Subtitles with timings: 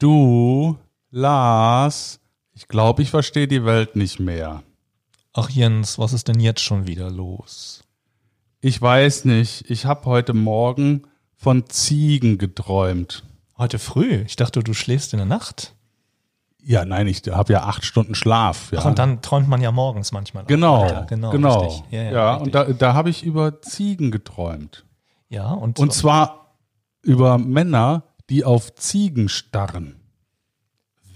[0.00, 0.78] Du,
[1.10, 2.20] Lars,
[2.54, 4.62] ich glaube, ich verstehe die Welt nicht mehr.
[5.34, 7.84] Ach Jens, was ist denn jetzt schon wieder los?
[8.62, 9.70] Ich weiß nicht.
[9.70, 11.02] Ich habe heute Morgen
[11.36, 13.24] von Ziegen geträumt.
[13.58, 14.22] Heute früh?
[14.26, 15.74] Ich dachte, du schläfst in der Nacht.
[16.62, 18.72] Ja, nein, ich habe ja acht Stunden Schlaf.
[18.72, 18.78] Ja.
[18.80, 20.44] Ach, und dann träumt man ja morgens manchmal.
[20.46, 21.30] Genau, Ja, genau.
[21.30, 21.60] genau.
[21.60, 21.84] richtig.
[21.90, 24.86] Ja, Ja, ja, und da, da habe ich über Ziegen geträumt.
[25.28, 26.54] ja, und, Und zwar
[27.02, 29.96] über Männer, die auf Ziegen starren.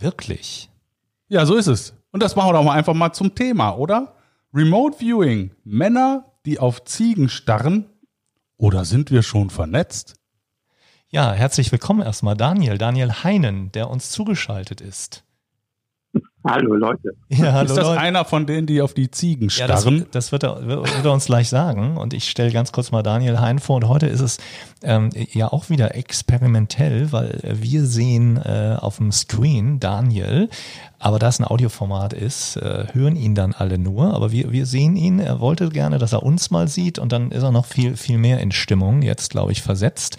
[0.01, 0.69] wirklich.
[1.29, 1.95] Ja, so ist es.
[2.11, 4.17] Und das machen wir doch mal einfach mal zum Thema, oder?
[4.53, 5.53] Remote Viewing.
[5.65, 7.87] Männer, die auf Ziegen starren.
[8.57, 10.17] Oder sind wir schon vernetzt?
[11.09, 12.77] Ja, herzlich willkommen erstmal, Daniel.
[12.77, 15.24] Daniel Heinen, der uns zugeschaltet ist.
[16.47, 17.15] Hallo Leute.
[17.31, 18.01] Ja, hallo ist das Leute.
[18.01, 20.05] einer von denen, die auf die Ziegen Ja, das, starren?
[20.11, 21.97] das wird, er, wird er uns gleich sagen.
[21.97, 23.77] Und ich stelle ganz kurz mal Daniel Hein vor.
[23.77, 24.37] Und heute ist es
[24.83, 30.51] ähm, ja auch wieder experimentell, weil wir sehen äh, auf dem Screen Daniel,
[30.99, 34.13] aber da es ein Audioformat ist, äh, hören ihn dann alle nur.
[34.15, 35.21] Aber wir, wir sehen ihn.
[35.21, 36.99] Er wollte gerne, dass er uns mal sieht.
[36.99, 40.19] Und dann ist er noch viel, viel mehr in Stimmung, jetzt glaube ich, versetzt.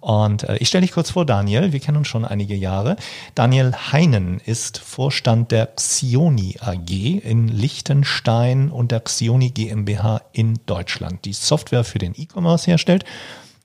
[0.00, 1.72] Und äh, ich stelle dich kurz vor, Daniel.
[1.72, 2.96] Wir kennen uns schon einige Jahre.
[3.34, 11.24] Daniel Heinen ist Vorstand der Xioni AG in Liechtenstein und der Xioni GmbH in Deutschland,
[11.24, 13.04] die Software für den E-Commerce herstellt.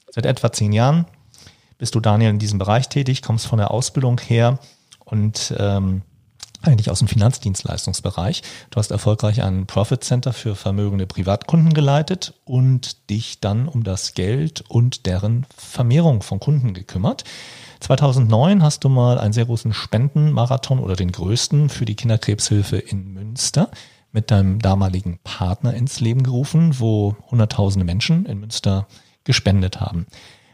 [0.10, 1.06] Seit etwa zehn Jahren
[1.78, 4.60] bist du, Daniel, in diesem Bereich tätig, kommst von der Ausbildung her
[5.06, 6.04] und ähm,
[6.62, 8.44] eigentlich aus dem Finanzdienstleistungsbereich.
[8.70, 14.14] Du hast erfolgreich ein Profit Center für vermögende Privatkunden geleitet und dich dann um das
[14.14, 17.24] Geld und deren Vermehrung von Kunden gekümmert.
[17.80, 23.14] 2009 hast du mal einen sehr großen Spendenmarathon oder den größten für die Kinderkrebshilfe in
[23.14, 23.72] Münster
[24.12, 28.88] mit deinem damaligen Partner ins Leben gerufen, wo hunderttausende Menschen in Münster
[29.24, 30.06] gespendet haben.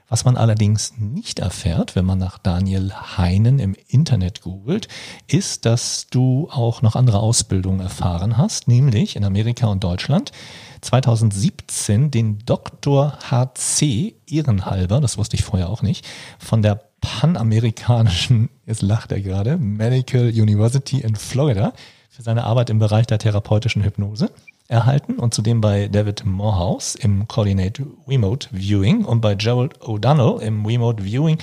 [0.09, 4.88] Was man allerdings nicht erfährt, wenn man nach Daniel Heinen im Internet googelt,
[5.27, 10.31] ist, dass du auch noch andere Ausbildungen erfahren hast, nämlich in Amerika und Deutschland.
[10.79, 13.18] 2017 den Dr.
[13.29, 16.07] HC ehrenhalber, das wusste ich vorher auch nicht,
[16.39, 21.74] von der panamerikanischen, jetzt lacht er gerade, Medical University in Florida
[22.09, 24.31] für seine Arbeit im Bereich der therapeutischen Hypnose
[24.67, 30.66] erhalten und zudem bei David Morehouse im Coordinate Remote Viewing und bei Gerald O'Donnell im
[30.66, 31.38] Remote Viewing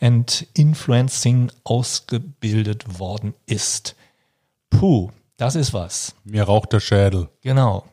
[0.00, 3.96] and Influencing ausgebildet worden ist.
[4.70, 6.14] Puh, das ist was.
[6.24, 7.28] Mir raucht der Schädel.
[7.42, 7.84] Genau.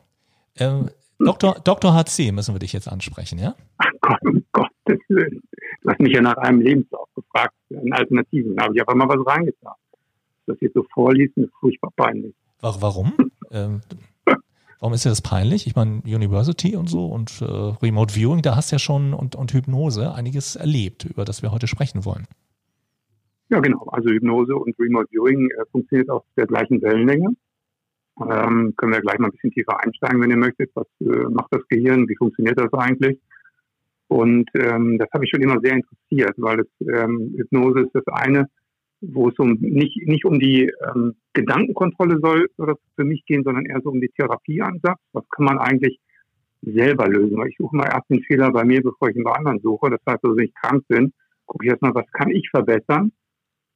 [0.56, 1.56] Ähm, Dr.
[1.64, 1.92] Dr.
[1.94, 3.54] HC müssen wir dich jetzt ansprechen, ja?
[3.78, 5.42] Ach Gott, um Gottes Willen.
[5.82, 8.54] Du hast mich ja nach einem Lebenslauf gefragt, einen Alternativen.
[8.56, 9.74] Da habe ich einfach mal was reingetan.
[10.46, 12.34] Das jetzt so vorliest, ist furchtbar peinlich.
[12.60, 13.12] Wa- Warum?
[13.50, 13.80] ähm,
[14.80, 15.66] warum ist dir das peinlich?
[15.66, 19.36] Ich meine, University und so und äh, Remote Viewing, da hast du ja schon und,
[19.36, 22.26] und Hypnose einiges erlebt, über das wir heute sprechen wollen.
[23.50, 23.86] Ja, genau.
[23.92, 27.28] Also Hypnose und Remote Viewing äh, funktioniert auf der gleichen Wellenlänge.
[28.20, 30.70] Ähm, können wir gleich mal ein bisschen tiefer einsteigen, wenn ihr möchtet.
[30.74, 32.08] Was äh, macht das Gehirn?
[32.08, 33.18] Wie funktioniert das eigentlich?
[34.08, 38.06] Und ähm, das habe ich schon immer sehr interessiert, weil es, ähm, Hypnose ist das
[38.06, 38.48] eine,
[39.00, 43.66] wo es um nicht, nicht um die ähm, Gedankenkontrolle soll oder für mich gehen, sondern
[43.66, 44.98] eher so um die Therapieansatz.
[45.12, 46.00] Was kann man eigentlich
[46.62, 47.36] selber lösen?
[47.38, 49.90] Weil ich suche mal erst den Fehler bei mir, bevor ich ihn bei anderen suche.
[49.90, 51.12] Das heißt, also, wenn ich krank bin,
[51.46, 53.12] gucke ich erstmal, was kann ich verbessern?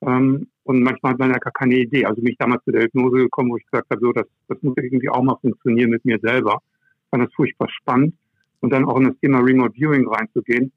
[0.02, 2.04] Ähm, und manchmal hat man ja gar keine Idee.
[2.04, 4.62] Also bin ich damals zu der Hypnose gekommen, wo ich gesagt habe, so, das, das
[4.62, 6.58] muss irgendwie auch mal funktionieren mit mir selber.
[7.04, 8.14] Ich fand das furchtbar spannend.
[8.60, 10.72] Und dann auch in das Thema Remote Viewing reinzugehen.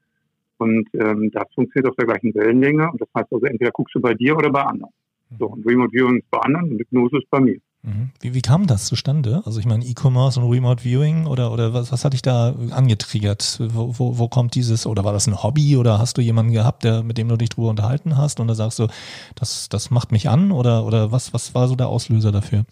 [0.58, 2.90] Und ähm, das funktioniert auf der gleichen Wellenlänge.
[2.90, 4.92] Und das heißt also, entweder guckst du bei dir oder bei anderen.
[5.38, 7.58] So, und Remote Viewing ist bei anderen und Hypnose ist bei mir.
[7.82, 8.10] Mhm.
[8.20, 9.42] Wie, wie kam das zustande?
[9.44, 13.58] Also ich meine, E-Commerce und Remote Viewing oder, oder was, was hat dich da angetriggert?
[13.60, 16.84] Wo, wo, wo kommt dieses, oder war das ein Hobby oder hast du jemanden gehabt,
[16.84, 18.88] der, mit dem du dich drüber unterhalten hast und da sagst du,
[19.34, 22.64] das, das macht mich an oder, oder was, was war so der Auslöser dafür?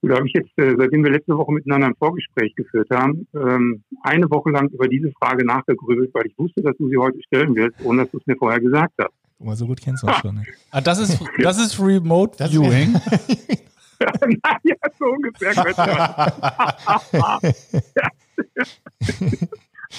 [0.00, 3.82] Da habe ich jetzt, äh, seitdem wir letzte Woche miteinander ein Vorgespräch geführt haben, ähm,
[4.02, 7.54] eine Woche lang über diese Frage nachgegrübelt, weil ich wusste, dass du sie heute stellen
[7.56, 9.10] wirst, ohne dass du es mir vorher gesagt hast.
[9.38, 10.36] Guck mal, so gut kennst du uns schon.
[10.36, 10.44] Ne?
[10.70, 12.94] Ah, das ist, das ist Remote Das- Viewing.
[14.62, 15.52] ja, so ungefähr.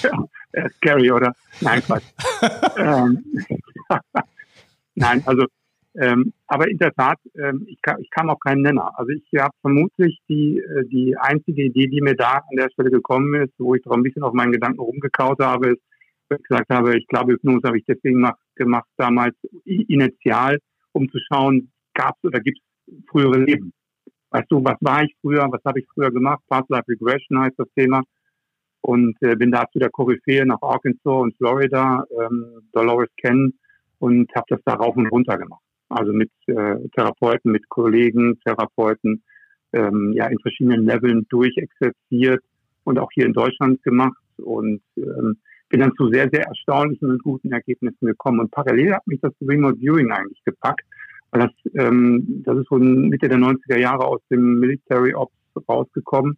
[0.02, 0.10] ja,
[0.54, 1.34] ja, scary, oder?
[1.60, 2.04] Nein, Quatsch.
[2.78, 3.22] ähm,
[4.94, 5.44] Nein, also,
[5.94, 8.96] ähm, aber in der Tat, ähm, ich, kam, ich kam auf keinen Nenner.
[8.96, 12.90] Also ich habe vermutlich die, äh, die einzige Idee, die mir da an der Stelle
[12.90, 15.82] gekommen ist, wo ich doch ein bisschen auf meinen Gedanken rumgekaut habe, ist,
[16.28, 19.34] wo ich gesagt habe, ich glaube, Hypnose habe ich deswegen mach, gemacht damals
[19.64, 20.58] initial,
[20.92, 23.72] um zu schauen, gab es oder gibt es frühere Leben.
[24.30, 26.40] Weißt du, was war ich früher, was habe ich früher gemacht?
[26.48, 28.02] Past Life Regression heißt das Thema.
[28.82, 33.52] Und äh, bin da zu der Koryphäe nach Arkansas und Florida, ähm, Dolores Ken,
[33.98, 35.60] und habe das da rauf und runter gemacht.
[35.90, 39.22] Also mit äh, Therapeuten, mit Kollegen, Therapeuten,
[39.72, 42.42] ähm, ja in verschiedenen Leveln durchexerziert
[42.84, 45.36] und auch hier in Deutschland gemacht und ähm,
[45.68, 48.40] bin dann zu sehr, sehr erstaunlichen und guten Ergebnissen gekommen.
[48.40, 50.84] Und parallel hat mich das Remote Viewing eigentlich gepackt,
[51.30, 55.32] weil das, ähm, das ist so Mitte der 90er Jahre aus dem Military Ops
[55.68, 56.36] rausgekommen,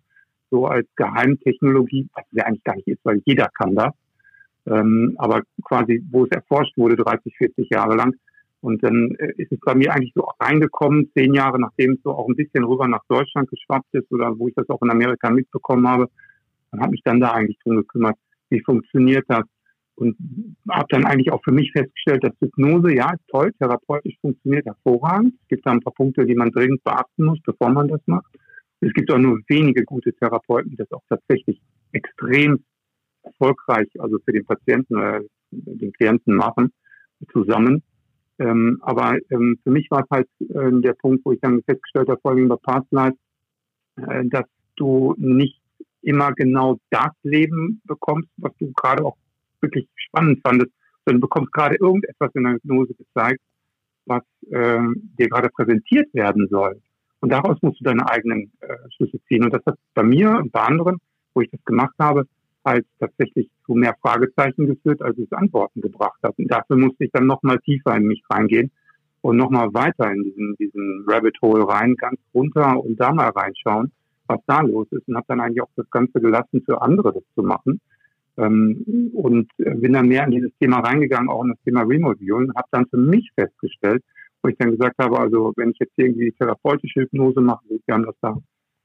[0.51, 3.93] so als Geheimtechnologie, was ja eigentlich gar nicht ist, weil jeder kann das.
[4.67, 8.15] Ähm, aber quasi, wo es erforscht wurde, 30, 40 Jahre lang.
[8.63, 12.13] Und dann äh, ist es bei mir eigentlich so reingekommen, zehn Jahre nachdem es so
[12.13, 15.31] auch ein bisschen rüber nach Deutschland geschwappt ist oder wo ich das auch in Amerika
[15.31, 16.09] mitbekommen habe.
[16.71, 18.17] Und habe mich dann da eigentlich drum gekümmert,
[18.51, 19.45] wie funktioniert das.
[19.97, 20.17] Und
[20.71, 25.35] habe dann eigentlich auch für mich festgestellt, dass Hypnose, ja, ist toll, therapeutisch funktioniert hervorragend.
[25.43, 28.33] Es gibt da ein paar Punkte, die man dringend beachten muss, bevor man das macht.
[28.81, 31.61] Es gibt auch nur wenige gute Therapeuten, die das auch tatsächlich
[31.93, 32.65] extrem
[33.23, 35.21] erfolgreich, also für den Patienten oder
[35.51, 36.73] den Klienten machen,
[37.33, 37.83] zusammen.
[38.43, 42.09] Ähm, aber ähm, für mich war es halt äh, der Punkt, wo ich dann festgestellt
[42.09, 43.17] habe, vor allem bei Past Life,
[43.97, 44.47] äh, dass
[44.77, 45.61] du nicht
[46.03, 49.17] immer genau das Leben bekommst, was du gerade auch
[49.61, 50.73] wirklich spannend fandest,
[51.05, 53.41] sondern du bekommst gerade irgendetwas in der Hypnose gezeigt,
[54.07, 54.81] was äh,
[55.19, 56.81] dir gerade präsentiert werden soll.
[57.21, 59.45] Und daraus musst du deine eigenen äh, Schlüsse ziehen.
[59.45, 60.99] Und das hat bei mir und bei anderen,
[61.35, 62.27] wo ich das gemacht habe,
[62.65, 66.39] halt tatsächlich zu mehr Fragezeichen geführt, als es Antworten gebracht hat.
[66.39, 68.71] Und dafür musste ich dann nochmal tiefer in mich reingehen
[69.21, 73.93] und nochmal weiter in diesen, diesen Rabbit Hole rein, ganz runter und da mal reinschauen,
[74.27, 75.07] was da los ist.
[75.09, 77.81] Und habe dann eigentlich auch das Ganze gelassen, für andere das zu machen.
[78.39, 82.53] Ähm, und bin dann mehr in dieses Thema reingegangen, auch in das Thema Remote Viewing,
[82.57, 84.03] habe dann für mich festgestellt,
[84.43, 88.07] wo ich dann gesagt habe, also wenn ich jetzt irgendwie therapeutische Hypnose mache, wir haben
[88.07, 88.37] das da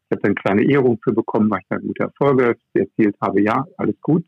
[0.10, 3.42] ich habe dann kleine Ehrung für bekommen, weil ich da gute Erfolge erzielt habe.
[3.42, 4.24] Ja, alles gut.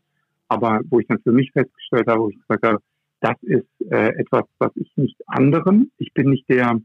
[0.48, 2.78] Aber wo ich dann für mich festgestellt habe, wo ich gesagt habe,
[3.20, 6.80] das ist äh, etwas, was ich nicht anderen, ich bin nicht der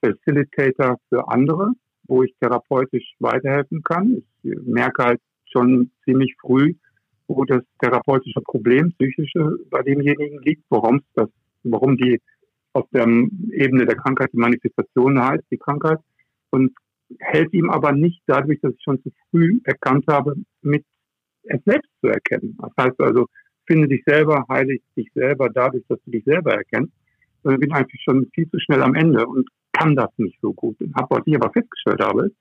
[0.00, 1.72] Facilitator für andere,
[2.06, 4.22] wo ich therapeutisch weiterhelfen kann.
[4.42, 6.74] Ich merke halt schon ziemlich früh,
[7.26, 11.28] wo das therapeutische Problem, psychische, bei demjenigen liegt, warum das,
[11.64, 12.20] warum die
[12.74, 15.98] auf der Ebene der Krankheit die Manifestation heißt, die Krankheit,
[16.50, 16.72] und
[17.20, 20.84] helfe ihm aber nicht dadurch, dass ich schon zu früh erkannt habe, mit
[21.44, 22.58] es selbst zu erkennen.
[22.60, 23.26] Das heißt also,
[23.66, 26.92] finde dich selber, heile dich selber dadurch, dass du dich selber erkennst.
[27.48, 30.80] Ich bin eigentlich schon viel zu schnell am Ende und kann das nicht so gut.
[30.80, 32.32] Und hab, was ich aber festgestellt habe,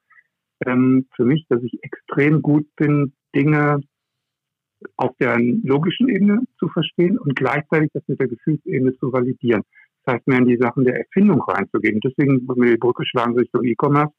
[0.66, 3.82] ähm, für mich, dass ich extrem gut bin, Dinge
[4.98, 9.64] auf der logischen Ebene zu verstehen und gleichzeitig das mit der Gefühlsebene zu validieren.
[10.04, 12.00] Das heißt, mehr in die Sachen der Erfindung reinzugehen.
[12.00, 14.14] Deswegen wollen wir die Brücke schlagen Richtung E-Commerce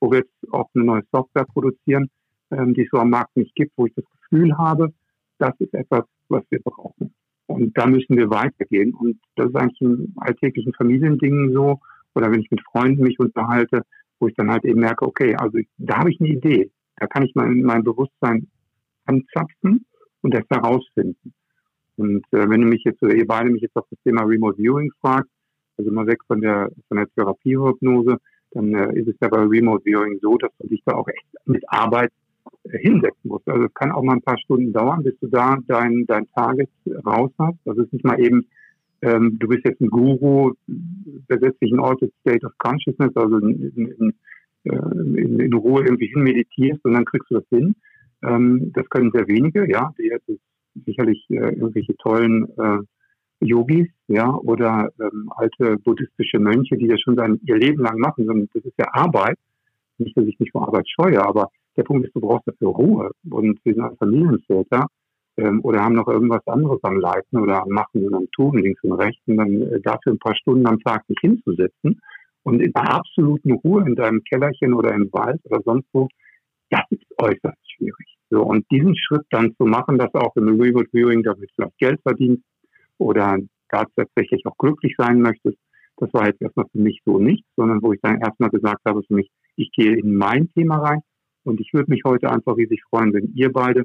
[0.00, 2.10] wo wir jetzt auch eine neue Software produzieren,
[2.50, 4.92] ähm, die es so am Markt nicht gibt, wo ich das Gefühl habe,
[5.38, 7.14] das ist etwas, was wir brauchen.
[7.46, 8.94] Und da müssen wir weitergehen.
[8.94, 11.80] Und das ist eigentlich in alltäglichen Familiendingen so,
[12.14, 13.82] oder wenn ich mit Freunden mich unterhalte,
[14.20, 16.70] wo ich dann halt eben merke, okay, also da habe ich eine Idee.
[16.96, 18.48] Da kann ich mein, mein Bewusstsein
[19.06, 19.86] anzapfen
[20.22, 21.32] und das herausfinden.
[21.96, 24.58] Und äh, wenn du mich jetzt, oder ihr beide mich jetzt auf das Thema Remote
[24.58, 25.28] Viewing fragt,
[25.76, 28.18] also mal weg von der, von der Therapiehypnose,
[28.52, 31.26] dann äh, ist es ja bei Remote Viewing so, dass du dich da auch echt
[31.46, 32.10] mit Arbeit
[32.64, 33.48] äh, hinsetzen musst.
[33.48, 36.70] Also es kann auch mal ein paar Stunden dauern, bis du da dein, dein Target
[37.06, 37.58] raus hast.
[37.64, 38.46] Das ist nicht mal eben,
[39.02, 40.52] ähm, du bist jetzt ein Guru,
[41.26, 44.14] versetzt dich in Altered State of Consciousness, also in, in,
[44.64, 47.74] in, in Ruhe irgendwie hinmeditierst und dann kriegst du das hin.
[48.22, 50.28] Ähm, das können sehr wenige, ja, die jetzt
[50.84, 52.78] sicherlich äh, irgendwelche tollen äh,
[53.40, 58.26] Yogis, ja, oder ähm, alte buddhistische Mönche, die das schon sein, ihr Leben lang machen,
[58.26, 59.38] sondern das ist ja Arbeit.
[59.98, 63.10] Nicht, dass ich mich vor Arbeit scheue, aber der Punkt ist, du brauchst dafür Ruhe.
[63.30, 64.86] Und wir sind als Familienväter
[65.36, 68.82] ähm, oder haben noch irgendwas anderes am Leiten oder am Machen und am Tun, links
[68.82, 72.00] und rechts, und dann äh, dafür ein paar Stunden am Tag nicht hinzusetzen
[72.42, 76.08] und in einer absoluten Ruhe in deinem Kellerchen oder im Wald oder sonst wo,
[76.70, 78.16] das ist äußerst schwierig.
[78.30, 82.00] So, und diesen Schritt dann zu machen, dass auch im Remote Viewing damit vielleicht Geld
[82.02, 82.42] verdient,
[82.98, 83.38] oder
[83.68, 85.58] da tatsächlich auch glücklich sein möchtest,
[85.98, 89.02] das war jetzt erstmal für mich so nicht, sondern wo ich dann erstmal gesagt habe
[89.02, 91.00] für mich, ich gehe in mein Thema rein
[91.44, 93.84] und ich würde mich heute einfach riesig freuen, wenn ihr beide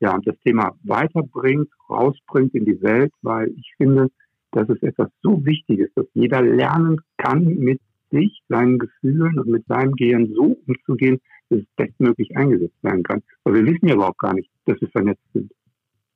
[0.00, 4.08] ja das Thema weiterbringt, rausbringt in die Welt, weil ich finde,
[4.52, 7.80] dass es etwas so Wichtiges, dass jeder lernen kann, mit
[8.10, 11.18] sich, seinen Gefühlen und mit seinem Gehirn so umzugehen,
[11.48, 13.22] dass es bestmöglich eingesetzt werden kann.
[13.44, 15.52] Weil wir wissen ja überhaupt gar nicht, dass wir vernetzt sind.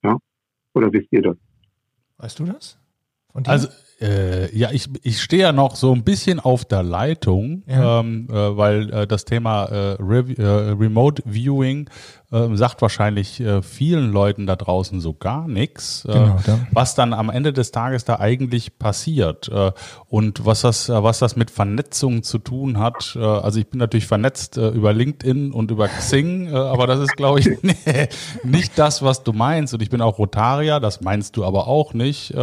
[0.02, 0.19] Ja?
[0.75, 1.37] Oder wisst ihr das?
[2.20, 2.76] Weißt du das?
[3.46, 3.68] Also,
[4.00, 8.00] äh, ja, ich, ich stehe ja noch so ein bisschen auf der Leitung, ja.
[8.00, 11.90] ähm, äh, weil äh, das Thema äh, Re äh, Remote Viewing
[12.33, 16.38] äh, sagt wahrscheinlich äh, vielen Leuten da draußen so gar nichts, genau,
[16.71, 19.50] was dann am Ende des Tages da eigentlich passiert
[20.09, 23.16] und was das, was das mit Vernetzung zu tun hat.
[23.16, 27.49] Also ich bin natürlich vernetzt über LinkedIn und über Xing, aber das ist, glaube ich,
[27.62, 27.75] nee,
[28.45, 29.75] nicht das, was du meinst.
[29.75, 32.35] Und ich bin auch Rotarier, das meinst du aber auch nicht.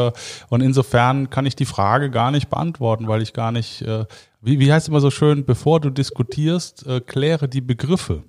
[0.50, 4.06] Und insofern kann ich die Frage gar nicht beantworten, weil ich gar nicht, äh,
[4.42, 8.24] wie, wie heißt immer so schön, bevor du diskutierst, äh, kläre die Begriffe.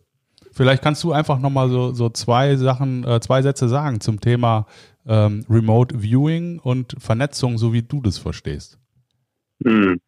[0.52, 4.66] Vielleicht kannst du einfach nochmal so, so zwei Sachen, äh, zwei Sätze sagen zum Thema
[5.06, 8.78] ähm, Remote Viewing und Vernetzung, so wie du das verstehst.
[9.64, 10.00] Hm.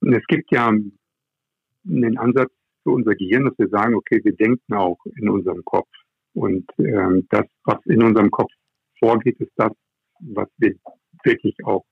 [0.00, 2.50] Es gibt ja einen Ansatz
[2.82, 5.88] für unser Gehirn, dass wir sagen, okay, wir denken auch in unserem Kopf.
[6.34, 8.50] Und ähm, das, was in unserem Kopf
[8.98, 9.72] vorgeht, ist das,
[10.20, 10.74] was wir
[11.24, 11.84] wirklich auch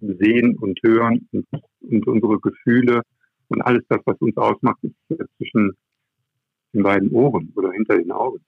[0.00, 1.46] sehen und hören und,
[1.80, 3.02] und unsere Gefühle
[3.48, 5.72] und alles das, was uns ausmacht, ist zwischen
[6.72, 8.40] den beiden Ohren oder hinter den Augen.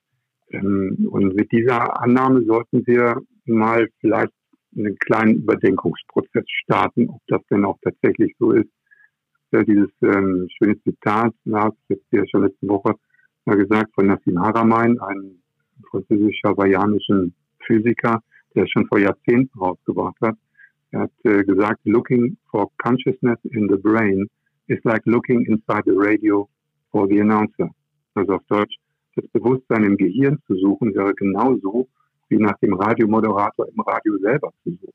[0.49, 4.33] Ähm, und mit dieser Annahme sollten wir mal vielleicht
[4.75, 8.69] einen kleinen Überdenkungsprozess starten, ob das denn auch tatsächlich so ist.
[9.53, 12.95] Dieses ähm, schöne Zitat, das jetzt ja schon letzte Woche
[13.45, 15.41] mal gesagt, von Nassim Haramein, einem
[15.91, 17.33] französisch-hawaiianischen
[17.65, 18.21] Physiker,
[18.55, 20.35] der schon vor Jahrzehnten rausgebracht hat.
[20.91, 24.27] Er hat äh, gesagt, looking for consciousness in the brain
[24.67, 26.47] is like looking inside the radio
[26.91, 27.69] for the announcer
[28.15, 28.75] also auf Deutsch,
[29.15, 31.87] das Bewusstsein im Gehirn zu suchen, wäre genauso
[32.29, 34.93] wie nach dem Radiomoderator im Radio selber zu suchen.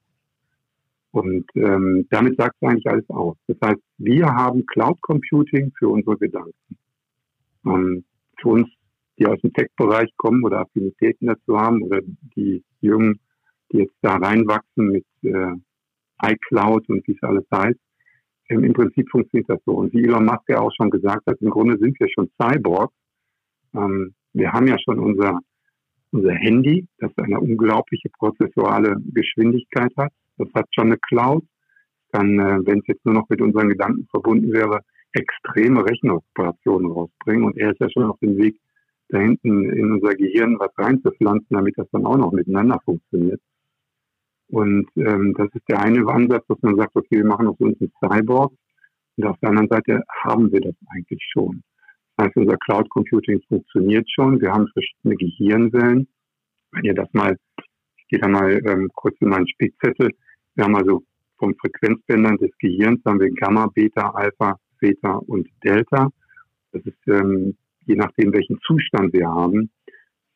[1.13, 3.37] Und ähm, damit sagt es eigentlich alles aus.
[3.47, 6.79] Das heißt, wir haben Cloud Computing für unsere Gedanken.
[7.67, 8.05] Ähm,
[8.41, 8.69] für uns,
[9.19, 12.01] die aus dem Tech-Bereich kommen oder Affinitäten dazu haben oder
[12.37, 13.21] die Jungen,
[13.73, 15.55] die jetzt da reinwachsen mit äh,
[16.23, 17.79] iCloud und wie es alles heißt,
[18.51, 19.73] ähm, im Prinzip funktioniert das so.
[19.73, 22.95] Und wie Elon Musk ja auch schon gesagt hat, im Grunde sind wir schon Cyborgs,
[23.75, 25.41] ähm, wir haben ja schon unser,
[26.13, 30.13] unser Handy, das eine unglaubliche prozessuale Geschwindigkeit hat.
[30.39, 31.45] Das hat schon eine Cloud.
[32.13, 34.81] Dann, äh, wenn es jetzt nur noch mit unseren Gedanken verbunden wäre,
[35.13, 37.45] extreme Rechenoperationen rausbringen.
[37.45, 38.57] Und er ist ja schon auf dem Weg,
[39.09, 43.41] da hinten in unser Gehirn was reinzupflanzen, damit das dann auch noch miteinander funktioniert.
[44.51, 47.81] Und ähm, das ist der eine Ansatz, dass man sagt, okay, wir machen aus uns
[47.81, 48.53] ein Cyborg.
[49.17, 51.63] Und auf der anderen Seite haben wir das eigentlich schon.
[52.17, 54.41] Das heißt, unser Cloud Computing funktioniert schon.
[54.41, 56.09] Wir haben verschiedene Gehirnwellen.
[56.73, 57.37] Wenn ihr das mal,
[57.97, 60.11] ich gehe da mal ähm, kurz in meinen Spickzettel.
[60.55, 61.03] Wir haben also
[61.39, 66.11] vom Frequenzbändern des Gehirns haben wir Gamma, Beta, Alpha, Theta und Delta.
[66.73, 69.71] Das ist ähm, je nachdem, welchen Zustand wir haben,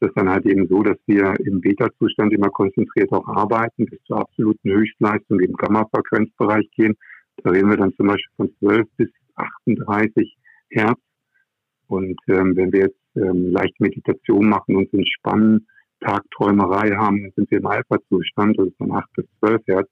[0.04, 4.18] das dann halt eben so, dass wir im Beta-Zustand immer konzentriert auch arbeiten, bis zur
[4.18, 6.94] absoluten Höchstleistung im Gamma-Frequenzbereich gehen.
[7.42, 10.36] Da reden wir dann zum Beispiel von 12 bis 38
[10.70, 11.00] Hertz
[11.88, 15.66] und ähm, wenn wir jetzt ähm, leicht Meditation machen, uns entspannen,
[16.00, 19.88] Tagträumerei haben, sind wir im Alpha-Zustand, ist von 8 bis 12 Hertz.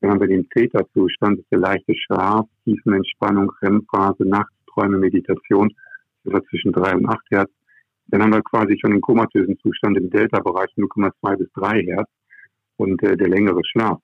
[0.00, 5.72] Dann haben wir den Theta-Zustand, das ist der leichte Schlaf, Tiefenentspannung, REM-Phase, Nachträume, Meditation,
[6.24, 7.50] das ist zwischen 3 und 8 Hertz.
[8.08, 12.10] Dann haben wir quasi schon den komatösen Zustand im Delta-Bereich 0,2 bis 3 Hertz
[12.76, 14.00] und äh, der längere Schlaf.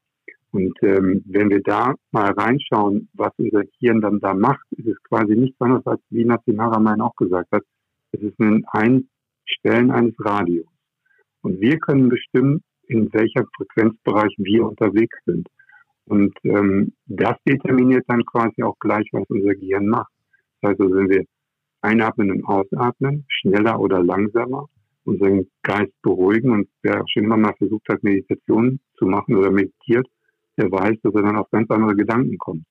[0.53, 5.03] Und ähm, wenn wir da mal reinschauen, was unser Hirn dann da macht, ist es
[5.03, 7.65] quasi nichts anderes, als wie Nassim Haramein auch gesagt hat.
[8.13, 10.67] Es ist ein Einstellen eines Radios.
[11.43, 15.49] Und wir können bestimmen, in welcher Frequenzbereich wir unterwegs sind.
[16.07, 20.13] Und ähm, das determiniert dann quasi auch gleich, was unser Gehirn macht.
[20.63, 21.25] Also, wenn wir
[21.85, 24.69] einatmen und ausatmen, schneller oder langsamer,
[25.05, 30.07] unseren Geist beruhigen und wer schon immer mal versucht hat, Meditation zu machen oder meditiert,
[30.57, 32.65] der weiß, dass er dann auf ganz andere Gedanken kommt.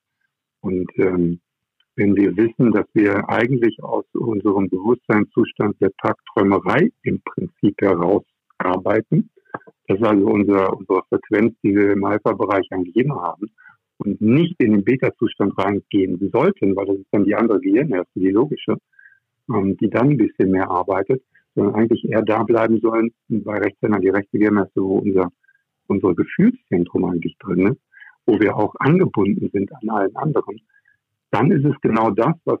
[0.60, 1.40] Und ähm,
[1.96, 9.30] wenn wir wissen, dass wir eigentlich aus unserem Bewusstseinszustand der Tagträumerei im Prinzip herausarbeiten,
[9.86, 13.46] das ist also unser, unsere Frequenz, die wir im Alpha-Bereich eigentlich immer haben,
[13.98, 18.30] und nicht in den Beta-Zustand reingehen sollten, weil das ist dann die andere Gehirnhälfte, die
[18.30, 18.76] logische,
[19.48, 21.22] die dann ein bisschen mehr arbeitet,
[21.54, 25.30] sondern eigentlich eher da bleiben sollen, bei Rechtshändern die rechte Gehirnhälfte, wo unser
[25.86, 27.80] unser Gefühlszentrum eigentlich drin ist,
[28.26, 30.60] wo wir auch angebunden sind an allen anderen,
[31.30, 32.60] dann ist es genau das, was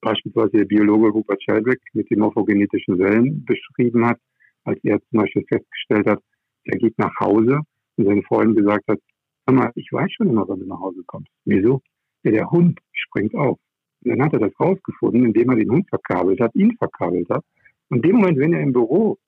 [0.00, 4.18] beispielsweise der Biologe Rupert Sheldrake mit den morphogenetischen Wellen beschrieben hat,
[4.64, 6.22] als er zum Beispiel festgestellt hat,
[6.64, 7.60] er geht nach Hause
[7.96, 8.98] und seine Freundin gesagt hat,
[9.46, 11.30] hör mal, ich weiß schon immer, wann du nach Hause kommst.
[11.44, 11.80] Wieso?
[12.24, 13.58] Ja, der Hund springt auf.
[14.06, 17.44] Dann hat er das rausgefunden, indem er den Hund verkabelt hat, ihn verkabelt hat.
[17.88, 19.18] Und in dem Moment, wenn er im Büro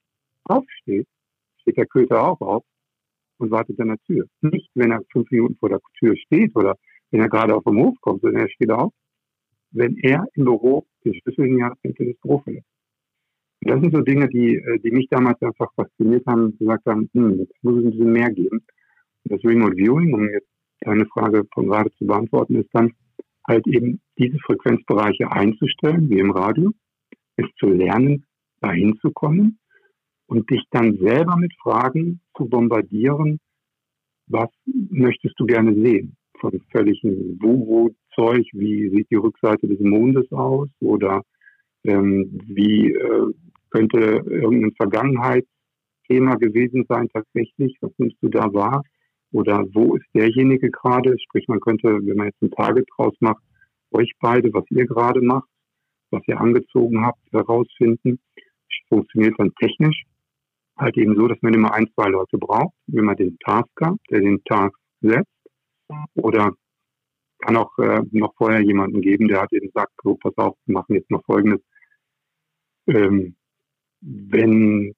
[0.44, 1.06] aufsteht,
[1.60, 2.64] steht der Köter auch auf
[3.38, 4.26] und wartet an der Tür.
[4.40, 6.76] Nicht, wenn er fünf Minuten vor der Tür steht oder
[7.10, 8.92] wenn er gerade auf dem Hof kommt, sondern er steht auf,
[9.70, 12.66] wenn er im Büro den Schlüssel in die Hand nimmt das Büro verlässt.
[13.60, 17.38] Das sind so Dinge, die, äh, die mich damals einfach fasziniert haben gesagt haben, hm,
[17.38, 18.64] jetzt muss es ein bisschen mehr geben.
[19.24, 20.48] Und das Remote Viewing, um jetzt
[20.80, 22.92] deine Frage von gerade zu beantworten, ist dann
[23.48, 26.72] halt eben diese Frequenzbereiche einzustellen, wie im Radio,
[27.36, 28.26] es zu lernen,
[28.60, 29.58] dahin zu kommen
[30.26, 33.40] und dich dann selber mit Fragen zu bombardieren,
[34.26, 34.50] was
[34.90, 36.16] möchtest du gerne sehen?
[36.38, 41.22] Von völligem Wuhu-Zeug, wie sieht die Rückseite des Mondes aus oder
[41.84, 43.32] ähm, wie äh,
[43.70, 48.82] könnte irgendein Vergangenheitsthema gewesen sein tatsächlich, was nimmst du da wahr?
[49.32, 51.16] Oder wo ist derjenige gerade?
[51.18, 53.42] Sprich, man könnte, wenn man jetzt ein Target draus macht,
[53.90, 55.48] euch beide, was ihr gerade macht,
[56.10, 58.20] was ihr angezogen habt, herausfinden.
[58.88, 60.04] Funktioniert dann technisch
[60.78, 62.74] halt eben so, dass man immer ein, zwei Leute braucht.
[62.86, 65.28] Wenn man den Tasker, der den Task setzt,
[66.14, 66.52] oder
[67.40, 70.74] kann auch äh, noch vorher jemanden geben, der hat eben sagt, so, pass auf, wir
[70.74, 71.60] machen jetzt noch Folgendes.
[72.86, 73.36] Ähm,
[74.00, 74.94] wenn,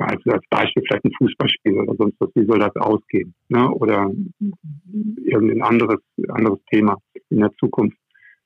[0.00, 3.34] also als Beispiel vielleicht ein Fußballspiel oder sonst was, wie soll das ausgehen?
[3.48, 3.70] Ne?
[3.70, 4.10] Oder
[5.24, 6.96] irgendein anderes, anderes Thema
[7.28, 7.96] in der Zukunft.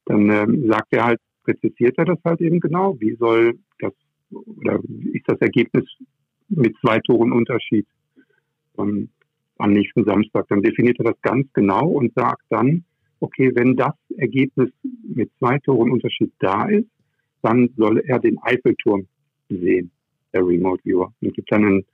[0.07, 3.93] Dann ähm, sagt er halt, präzisiert er das halt eben genau, wie soll das,
[4.31, 4.81] oder
[5.12, 5.85] ist das Ergebnis
[6.49, 7.87] mit zwei Toren Unterschied
[8.78, 9.09] ähm,
[9.59, 10.47] am nächsten Samstag.
[10.49, 12.85] Dann definiert er das ganz genau und sagt dann,
[13.21, 14.71] okay, wenn das Ergebnis
[15.02, 16.88] mit zwei Toren Unterschied da ist,
[17.43, 19.07] dann soll er den Eiffelturm
[19.49, 19.90] sehen,
[20.35, 21.12] der Remote Viewer.
[21.21, 21.85] Und gibt dann einen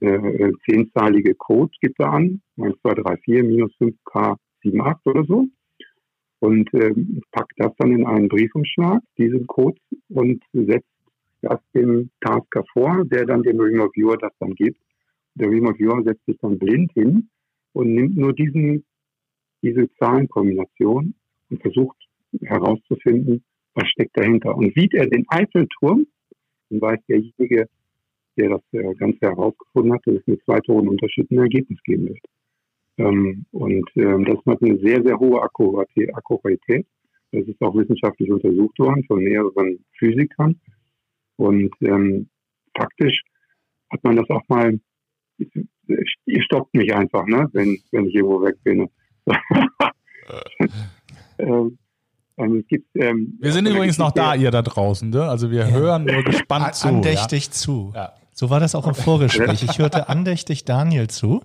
[0.00, 5.24] äh, zehnseilige Code, gibt er an, 1, 2, 3, 4, minus 5K 7, 8 oder
[5.24, 5.46] so.
[6.40, 6.94] Und äh,
[7.32, 9.78] packt das dann in einen Briefumschlag, diesen Code,
[10.08, 10.88] und setzt
[11.42, 14.80] das dem Tasker vor, der dann dem Remote Viewer das dann gibt.
[15.34, 17.28] Der Remote Viewer setzt sich dann blind hin
[17.72, 18.84] und nimmt nur diesen,
[19.62, 21.14] diese Zahlenkombination
[21.50, 21.96] und versucht
[22.42, 23.44] herauszufinden,
[23.74, 24.56] was steckt dahinter.
[24.56, 26.06] Und sieht er den Eiffelturm,
[26.70, 27.68] dann weiß derjenige,
[28.40, 32.08] der das äh, Ganze herausgefunden hat, dass es mit zwei Toren Unterschied ein Ergebnis geben
[32.08, 32.24] wird.
[32.98, 36.86] Ähm, und ähm, das hat eine sehr, sehr hohe Akkuratität.
[37.32, 40.60] Das ist auch wissenschaftlich untersucht worden von mehreren Physikern.
[41.36, 42.28] Und ähm,
[42.76, 43.22] faktisch
[43.90, 44.78] hat man das auch mal,
[45.38, 48.88] ihr stoppt mich einfach, ne, wenn, wenn ich irgendwo weg bin.
[51.38, 51.78] ähm,
[52.36, 55.10] also es gibt, ähm, wir sind übrigens noch da, ihr da draußen.
[55.10, 55.22] Ne?
[55.22, 55.70] Also wir ja.
[55.70, 56.88] hören nur gespannt zu.
[56.88, 57.52] Andächtig ja?
[57.52, 57.92] zu.
[57.94, 58.12] Ja.
[58.40, 59.62] So war das auch im Vorgespräch.
[59.64, 61.42] Ich hörte andächtig Daniel zu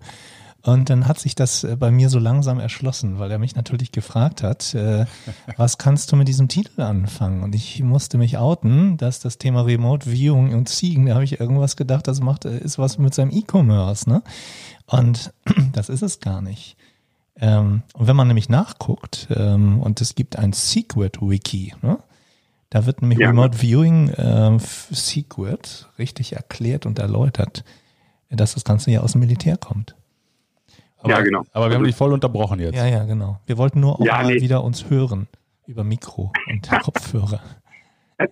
[0.61, 3.91] und dann hat sich das äh, bei mir so langsam erschlossen, weil er mich natürlich
[3.91, 5.05] gefragt hat, äh,
[5.57, 7.43] was kannst du mit diesem Titel anfangen?
[7.43, 11.37] Und ich musste mich outen, dass das Thema Remote Viewing und Ziegen, da habe ich
[11.37, 14.23] irgendwas gedacht, das macht, äh, ist was mit seinem E-Commerce, ne?
[14.85, 15.33] Und
[15.73, 16.77] das ist es gar nicht.
[17.41, 21.97] Ähm, und wenn man nämlich nachguckt, ähm, und es gibt ein Secret Wiki, ne?
[22.69, 23.29] Da wird nämlich ja.
[23.29, 27.63] Remote Viewing ähm, Secret richtig erklärt und erläutert,
[28.29, 29.95] dass das Ganze ja aus dem Militär kommt.
[30.97, 31.43] Aber, ja, genau.
[31.51, 32.75] Aber wir haben dich voll unterbrochen jetzt.
[32.75, 33.39] Ja, ja, genau.
[33.45, 34.41] Wir wollten nur auch ja, mal nee.
[34.41, 35.27] wieder uns hören
[35.67, 37.41] über Mikro und Kopfhörer.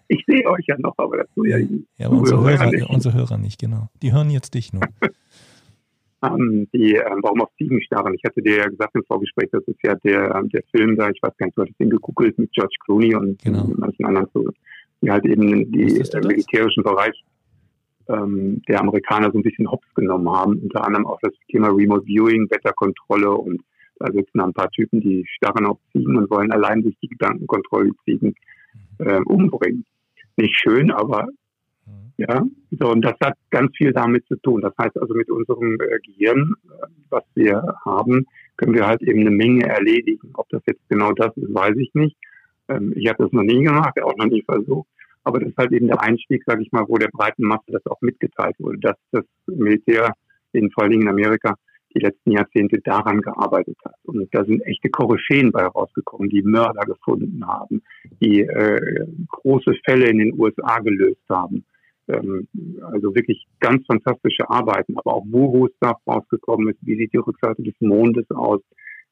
[0.08, 1.58] Ich sehe euch ja noch, aber das tue ja,
[1.98, 2.89] ja aber unsere Hörer, nicht.
[2.89, 3.89] unsere Hörer nicht, genau.
[4.02, 4.84] Die hören jetzt dich nur.
[6.31, 8.13] um, die, ähm, warum auf Ziegen starren?
[8.13, 11.09] Ich hatte dir ja gesagt im Vorgespräch, das ist ja der, ähm, der Film da,
[11.09, 13.69] ich weiß gar nicht, du hattest ihn gegoogelt mit George Clooney und genau.
[13.77, 14.49] manchen anderen, so,
[15.01, 17.23] die halt eben die äh, militärischen Bereich
[18.09, 20.59] ähm, der Amerikaner so ein bisschen hops genommen haben.
[20.59, 23.62] Unter anderem auch das Thema Remote Viewing, Wetterkontrolle und
[23.99, 27.91] da sitzen ein paar Typen, die starren auf Ziegen und wollen allein durch die Gedankenkontrolle
[28.03, 28.36] Ziegen
[28.99, 29.86] äh, umbringen.
[30.38, 31.27] Nicht schön, aber.
[32.17, 34.62] Ja, so und das hat ganz viel damit zu tun.
[34.62, 39.22] Das heißt also mit unserem äh, Gehirn, äh, was wir haben, können wir halt eben
[39.22, 40.32] eine Menge erledigen.
[40.36, 42.15] Ob das jetzt genau das ist, weiß ich nicht.
[42.69, 44.88] Ähm, ich habe das noch nie gemacht, auch noch nie versucht.
[45.24, 47.86] Aber das ist halt eben der Einstieg, sage ich mal, wo der breiten Masse das
[47.88, 50.13] auch mitgeteilt wurde, dass das Militär,
[50.52, 51.56] in, vor allen Dingen in Amerika,
[51.96, 53.96] die letzten Jahrzehnte daran gearbeitet hat.
[54.04, 57.84] Und da sind echte Koryphäen bei herausgekommen, die Mörder gefunden haben,
[58.22, 61.65] die äh, große Fälle in den USA gelöst haben.
[62.08, 62.48] Ähm,
[62.82, 67.76] also wirklich ganz fantastische Arbeiten, aber auch Wuru-Stuff rausgekommen ist, wie sieht die Rückseite des
[67.80, 68.62] Mondes aus,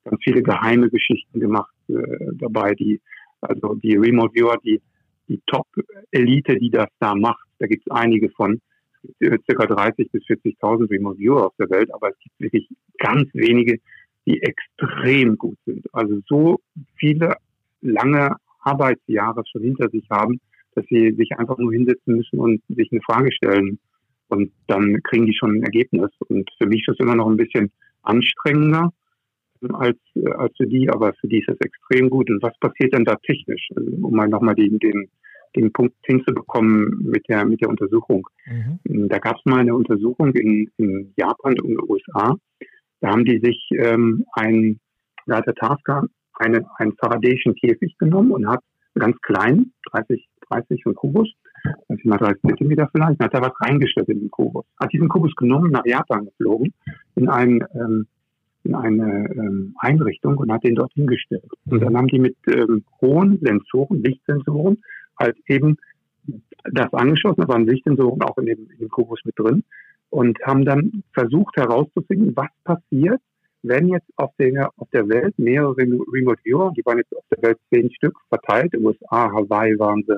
[0.04, 1.94] ganz viele geheime Geschichten gemacht äh,
[2.34, 3.00] dabei, die
[3.42, 4.82] also die Remote Viewer, die
[5.32, 7.48] die Top-Elite, die das da macht.
[7.60, 8.60] Da gibt es einige von,
[9.20, 13.80] circa 30 bis 40.000 Remote Viewer auf der Welt, aber es gibt wirklich ganz wenige,
[14.26, 15.86] die extrem gut sind.
[15.94, 16.60] Also so
[16.98, 17.36] viele
[17.82, 20.40] lange Arbeitsjahre schon hinter sich haben,
[20.76, 23.80] dass sie sich einfach nur hinsetzen müssen und sich eine Frage stellen.
[24.30, 26.10] Und dann kriegen die schon ein Ergebnis.
[26.28, 27.72] Und für mich ist das immer noch ein bisschen
[28.04, 28.92] anstrengender,
[29.74, 29.98] als,
[30.38, 32.30] als für die, aber für die ist es extrem gut.
[32.30, 33.68] Und was passiert denn da technisch?
[33.76, 35.10] Also, um mal nochmal den, den
[35.56, 38.28] den Punkt hinzubekommen mit der, mit der Untersuchung.
[38.46, 39.10] Mhm.
[39.10, 42.36] Da gab es mal eine Untersuchung in, in Japan und den USA.
[43.02, 44.80] Da haben die sich ähm, ein,
[45.28, 46.06] der Tasker
[46.36, 48.62] eine, einen faradäischen Käfig genommen und hat
[48.96, 51.32] ganz klein, 30, 30 von Kubus,
[51.88, 54.66] also mal 30 Zentimeter vielleicht, hat da was reingestellt in den Kubus.
[54.80, 56.74] Hat diesen Kubus genommen, nach Japan geflogen,
[57.16, 58.08] in ein, ähm,
[58.64, 61.50] in eine ähm, Einrichtung und hat den dort hingestellt.
[61.66, 64.78] Und dann haben die mit ähm, hohen Sensoren, Lichtsensoren,
[65.20, 65.78] halt eben
[66.72, 69.64] das angeschlossen, da waren Lichtsensoren auch in dem, in dem Kubus mit drin
[70.10, 73.22] und haben dann versucht herauszufinden, was passiert,
[73.64, 77.44] wenn jetzt auf der, auf der Welt mehrere Remote Viewer, die waren jetzt auf der
[77.44, 80.18] Welt zehn Stück verteilt, in USA, Hawaii waren sie,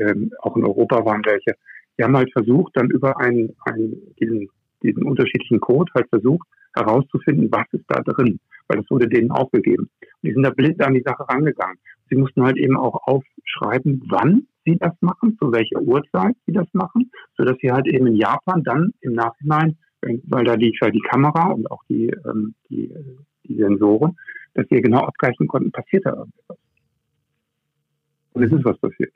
[0.00, 1.54] ähm, auch in Europa waren welche,
[1.98, 4.48] die haben halt versucht, dann über einen, einen diesen,
[4.82, 9.90] diesen unterschiedlichen Code halt versucht, herauszufinden, was ist da drin, weil das wurde denen aufgegeben.
[10.00, 11.78] Und die sind da blind an die Sache rangegangen.
[12.08, 16.68] Sie mussten halt eben auch aufschreiben, wann sie das machen, zu welcher Uhrzeit sie das
[16.72, 21.00] machen, sodass sie halt eben in Japan dann im Nachhinein, weil da liegt ja die
[21.00, 22.92] Kamera und auch die, ähm, die,
[23.44, 24.16] die Sensoren,
[24.54, 26.58] dass sie genau abgleichen konnten, passiert da irgendwas.
[28.32, 29.12] Und es ist was passiert.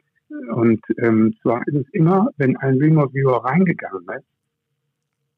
[0.55, 4.25] Und ähm, zwar ist es immer, wenn ein Remote Viewer reingegangen ist,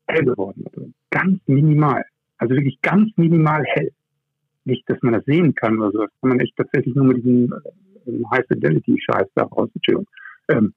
[0.06, 0.64] hell geworden.
[0.72, 2.04] Also ganz minimal.
[2.38, 3.90] Also wirklich ganz minimal hell.
[4.64, 5.98] Nicht, dass man das sehen kann oder so.
[6.02, 9.68] Das kann man echt tatsächlich nur mit diesem äh, High Fidelity Scheiß da raus,
[10.48, 10.72] ähm,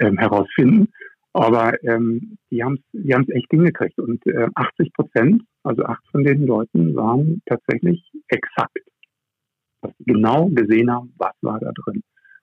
[0.00, 0.88] ähm, herausfinden.
[1.32, 3.98] Aber ähm, die haben es die haben's echt hingekriegt.
[3.98, 8.78] Und äh, 80 Prozent, also acht von den Leuten, waren tatsächlich exakt.
[9.82, 12.02] Dass sie genau gesehen haben, was war da drin.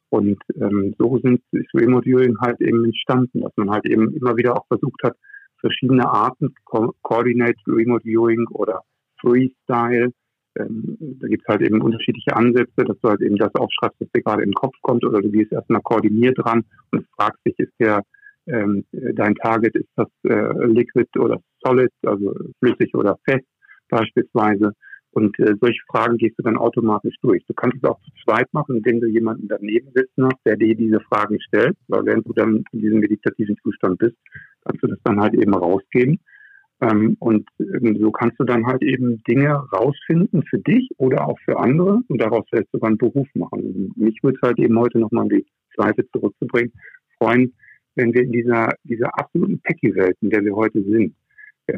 [0.09, 4.65] Und ähm, so sind Viewing halt eben entstanden, dass man halt eben immer wieder auch
[4.67, 5.17] versucht hat,
[5.59, 8.81] verschiedene Arten, Co Coordinate Remote Viewing oder
[9.19, 10.11] Freestyle.
[10.57, 14.11] Ähm, da gibt es halt eben unterschiedliche Ansätze, dass du halt eben das aufschreibst, was
[14.15, 17.57] dir gerade in den Kopf kommt, oder du gehst erstmal koordiniert dran und fragst dich,
[17.57, 18.03] ist der
[18.47, 23.45] ähm, dein Target, ist das äh, Liquid oder Solid, also flüssig oder fest
[23.89, 24.73] beispielsweise.
[25.11, 27.45] Und äh, solche Fragen gehst du dann automatisch durch.
[27.45, 30.75] Du kannst es auch zu zweit machen, indem du jemanden daneben sitzen hast, der dir
[30.75, 31.77] diese Fragen stellt.
[31.87, 34.17] Weil während du dann in diesem meditativen Zustand bist,
[34.65, 36.19] kannst du das dann halt eben rausgeben.
[36.81, 41.39] Ähm, und ähm, so kannst du dann halt eben Dinge rausfinden für dich oder auch
[41.45, 43.93] für andere und daraus vielleicht sogar einen Beruf machen.
[43.95, 46.73] Mich würde es halt eben heute nochmal an die Zweite zurückzubringen,
[47.17, 47.53] freuen,
[47.95, 51.15] wenn wir in dieser, dieser absoluten Techie-Welt, in der wir heute sind,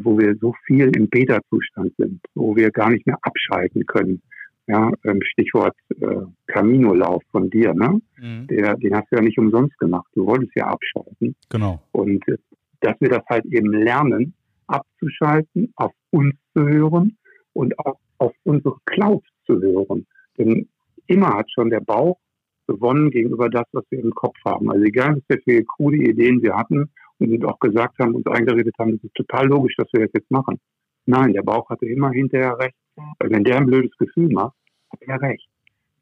[0.02, 4.22] wo wir so viel im Beta-Zustand sind, wo wir gar nicht mehr abschalten können.
[4.70, 8.02] Ja, ähm, Stichwort äh, Camino-Lauf von dir, ne?
[8.18, 8.48] Mhm.
[8.48, 10.08] Der, den hast du ja nicht umsonst gemacht.
[10.14, 11.36] Du wolltest ja abschalten.
[11.50, 11.82] Genau.
[11.94, 12.38] Und äh,
[12.82, 14.34] dass wir das halt eben lernen,
[14.68, 17.18] abzuschalten, auf uns zu hören
[17.54, 20.06] und auch auf unsere Cloud zu hören.
[20.38, 20.68] Denn
[21.08, 22.20] immer hat schon der Bauch
[22.68, 24.70] gewonnen gegenüber das, was wir im Kopf haben.
[24.70, 28.92] Also egal, wie viele coole Ideen wir hatten und auch gesagt haben, uns eingeredet haben,
[28.92, 30.60] das ist total logisch, dass wir das jetzt machen.
[31.06, 32.76] Nein, der Bauch hatte immer hinterher recht.
[33.20, 34.56] Weil wenn der ein blödes Gefühl macht,
[34.92, 35.48] hat er recht.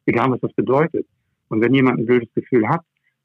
[0.05, 1.05] Egal, was das bedeutet.
[1.49, 2.81] Und wenn jemand ein blödes Gefühl hat,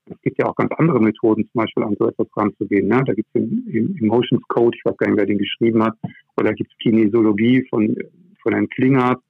[0.06, 2.88] es gibt ja auch ganz andere Methoden, zum Beispiel an so etwas ranzugehen.
[2.88, 3.02] Ne?
[3.04, 5.94] Da gibt es den Emotions Code, ich weiß gar nicht, wer den geschrieben hat,
[6.36, 7.94] oder gibt es Kinesiologie von,
[8.42, 9.20] von Herrn Klingert,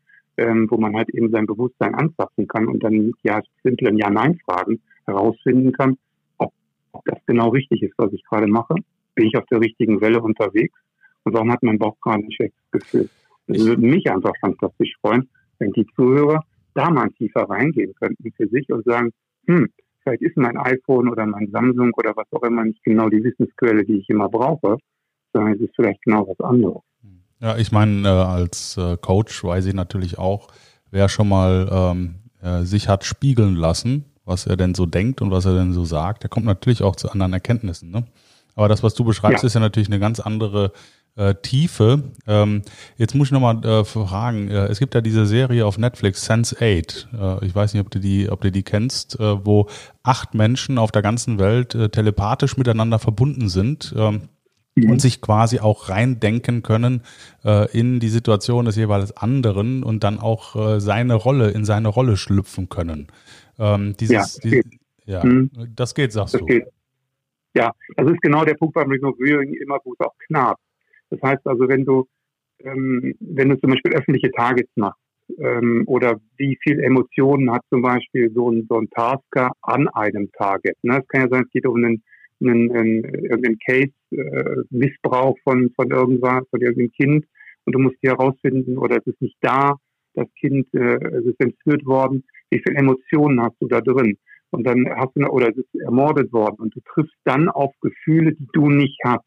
[0.40, 4.81] ähm, wo man halt eben sein Bewusstsein anzapfen kann und dann mit ja, simplen Ja-Nein-Fragen
[5.05, 5.98] herausfinden kann,
[6.38, 6.53] ob,
[6.92, 8.74] ob das genau richtig ist, was ich gerade mache.
[9.14, 10.79] Bin ich auf der richtigen Welle unterwegs?
[11.24, 13.11] Und warum hat mein Bauch gerade ein schlechtes Gefühl?
[13.48, 16.42] Das würde mich einfach fantastisch freuen, wenn die Zuhörer
[16.74, 19.11] da mal tiefer reingehen könnten für sich und sagen,
[19.46, 19.68] hm,
[20.03, 23.85] vielleicht ist mein iPhone oder mein Samsung oder was auch immer nicht genau die Wissensquelle,
[23.85, 24.79] die ich immer brauche,
[25.35, 26.83] sondern es ist vielleicht genau was anderes.
[27.40, 30.48] Ja, ich meine, äh, als äh, Coach weiß ich natürlich auch,
[30.90, 35.31] wer schon mal ähm, äh, sich hat spiegeln lassen, was er denn so denkt und
[35.31, 37.90] was er denn so sagt, der kommt natürlich auch zu anderen Erkenntnissen.
[37.90, 38.05] Ne?
[38.55, 39.46] Aber das, was du beschreibst, ja.
[39.46, 40.72] ist ja natürlich eine ganz andere
[41.16, 42.12] äh, Tiefe.
[42.26, 42.62] Ähm,
[42.96, 46.57] jetzt muss ich nochmal äh, fragen, äh, es gibt ja diese Serie auf Netflix, Sense
[46.57, 47.09] 8.
[47.18, 49.68] Äh, ich weiß nicht, ob du die, ob du die kennst, äh, wo
[50.03, 53.94] acht Menschen auf der ganzen Welt äh, telepathisch miteinander verbunden sind.
[53.96, 54.29] Ähm,
[54.80, 54.90] mhm.
[54.92, 57.02] und sich quasi auch reindenken können
[57.44, 61.88] äh, in die Situation des jeweils anderen und dann auch äh, seine Rolle, in seine
[61.88, 63.08] Rolle schlüpfen können.
[63.58, 64.64] Ähm, dieses, ja, dieses,
[65.06, 65.50] ja mhm.
[65.74, 66.46] das geht, sagst das du.
[66.46, 66.66] Geht.
[67.54, 70.58] Ja, das ist genau der Punkt beim Remote Viewing, immer gut auch knapp.
[71.10, 72.06] Das heißt also, wenn du,
[72.60, 75.00] ähm, wenn du zum Beispiel öffentliche Targets machst,
[75.38, 80.30] ähm, oder wie viel Emotionen hat zum Beispiel so ein, so ein Tasker an einem
[80.32, 80.76] Target.
[80.82, 80.98] Ne?
[81.00, 82.02] Es kann ja sein, es geht um einen,
[82.40, 87.26] einen, einen irgendeinen Case, äh, Missbrauch von, von irgendwas, von irgendeinem Kind
[87.64, 89.76] und du musst hier herausfinden, oder es ist nicht da,
[90.14, 92.24] das Kind, äh, es ist entführt worden.
[92.50, 94.16] Wie viele Emotionen hast du da drin?
[94.50, 98.33] und dann hast du, oder es ist ermordet worden und du triffst dann auf Gefühle,
[98.33, 99.24] die du nicht hast.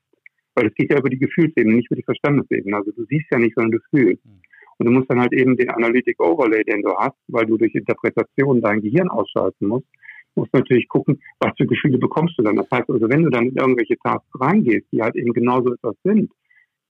[0.55, 2.75] Weil es geht ja über die Gefühlsebene, nicht über die Verstandesebene.
[2.75, 4.23] Also du siehst ja nicht, sondern du fühlst.
[4.23, 4.41] Hm.
[4.77, 7.73] Und du musst dann halt eben den Analytic Overlay, den du hast, weil du durch
[7.73, 9.87] Interpretation dein Gehirn ausschalten musst,
[10.35, 12.55] musst natürlich gucken, was für Gefühle bekommst du dann.
[12.55, 15.95] Das heißt also, wenn du dann in irgendwelche Tasks reingehst, die halt eben genauso etwas
[16.03, 16.31] sind,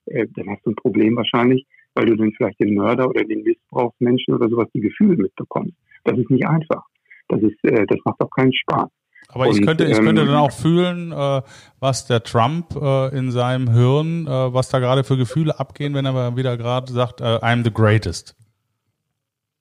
[0.06, 3.44] äh, dann hast du ein Problem wahrscheinlich, weil du dann vielleicht den Mörder oder den
[3.44, 5.76] Missbrauchsmenschen oder sowas die Gefühle mitbekommst.
[6.04, 6.84] Das ist nicht einfach.
[7.30, 8.90] Das ist, äh, das macht auch keinen Spaß.
[9.30, 11.42] Aber ich könnte, ich könnte ähm, dann auch fühlen, äh,
[11.80, 16.06] was der Trump äh, in seinem Hirn, äh, was da gerade für Gefühle abgehen, wenn
[16.06, 18.36] er wieder gerade sagt, äh, I'm the greatest.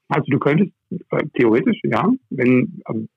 [0.09, 0.73] Also du könntest
[1.11, 3.09] äh, theoretisch, ja, wenn ähm,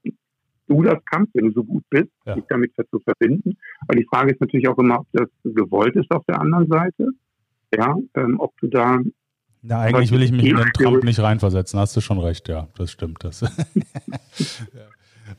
[0.68, 2.36] du das kannst, wenn du so gut bist, ja.
[2.36, 3.58] dich damit zu verbinden.
[3.82, 7.10] Aber die Frage ist natürlich auch immer, ob das gewollt ist auf der anderen Seite.
[7.76, 9.00] Ja, ähm, ob du da
[9.68, 12.68] na, eigentlich will ich mich in den Trump nicht reinversetzen, hast du schon recht, ja,
[12.78, 13.24] das stimmt.
[13.24, 13.42] Das.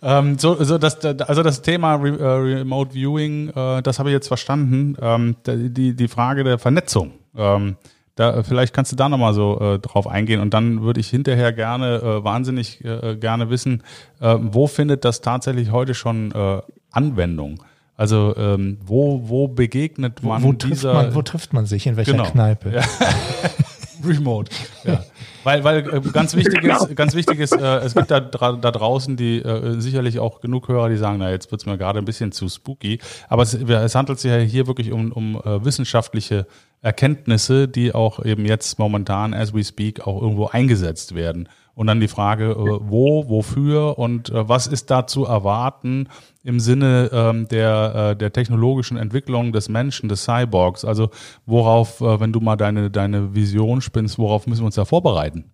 [0.02, 0.18] ja.
[0.18, 4.14] ähm, so, so das, also das Thema Re äh, Remote Viewing, äh, das habe ich
[4.14, 4.96] jetzt verstanden.
[5.00, 7.12] Ähm, die, die Frage der Vernetzung.
[7.36, 7.76] Ähm,
[8.16, 11.52] da, vielleicht kannst du da nochmal so äh, drauf eingehen und dann würde ich hinterher
[11.52, 13.82] gerne, äh, wahnsinnig äh, gerne wissen,
[14.20, 17.62] äh, wo findet das tatsächlich heute schon äh, Anwendung?
[17.94, 20.94] Also ähm, wo, wo begegnet man wo, wo dieser...
[20.94, 22.24] Man, wo trifft man sich, in welcher genau.
[22.24, 22.72] Kneipe?
[22.72, 22.82] Ja.
[24.04, 24.50] Remote.
[24.84, 25.04] Ja.
[25.44, 29.16] Weil, weil äh, ganz wichtig ist, ganz wichtig ist, äh, es gibt da, da draußen
[29.16, 32.32] die äh, sicherlich auch genug Hörer, die sagen, na jetzt wird's mir gerade ein bisschen
[32.32, 32.98] zu spooky.
[33.28, 36.46] Aber es, es handelt sich ja hier wirklich um, um äh, wissenschaftliche
[36.82, 41.48] Erkenntnisse, die auch eben jetzt momentan, as we speak, auch irgendwo eingesetzt werden.
[41.74, 46.08] Und dann die Frage, äh, wo, wofür und äh, was ist da zu erwarten
[46.42, 50.84] im Sinne ähm, der, äh, der technologischen Entwicklung des Menschen, des Cyborgs?
[50.86, 51.10] Also
[51.44, 55.50] worauf, äh, wenn du mal deine, deine Vision spinnst, worauf müssen wir uns da vorbereiten?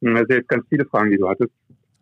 [0.00, 1.52] Das sind jetzt ganz viele Fragen, die du hattest.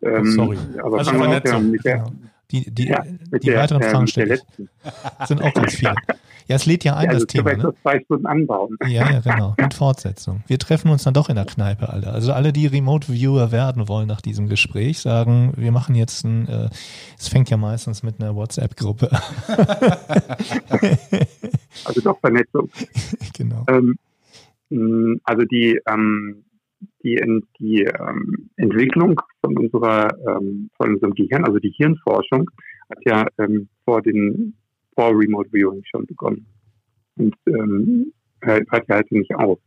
[0.01, 0.57] Ähm, Sorry.
[0.83, 1.71] Aber also Vernetzung.
[1.83, 2.11] Der, genau.
[2.53, 4.41] Die, die, ja, die der, weiteren Fragen stelle ich.
[5.27, 5.95] sind auch ganz viele.
[6.47, 7.53] Ja, es lädt ja ein, ja, also das Thema.
[7.55, 7.73] Ne?
[7.81, 8.77] zwei Stunden anbauen.
[8.85, 9.55] Ja, ja, genau.
[9.59, 10.43] Mit Fortsetzung.
[10.45, 12.07] Wir treffen uns dann doch in der Kneipe, alle.
[12.07, 16.69] Also alle, die Remote-Viewer werden wollen nach diesem Gespräch, sagen, wir machen jetzt ein, äh,
[17.17, 19.09] es fängt ja meistens mit einer WhatsApp-Gruppe.
[21.85, 22.69] also doch Vernetzung.
[23.35, 23.65] Genau.
[23.67, 23.97] Ähm,
[25.23, 26.43] also die, ähm,
[27.03, 27.19] die,
[27.59, 32.49] die ähm, Entwicklung von unserer, ähm, von unserem Gehirn, also die Hirnforschung,
[32.89, 34.55] hat ja ähm, vor den
[34.95, 36.45] vor Remote Viewing schon begonnen.
[37.17, 39.59] Und ähm, hört ja halt nicht auf.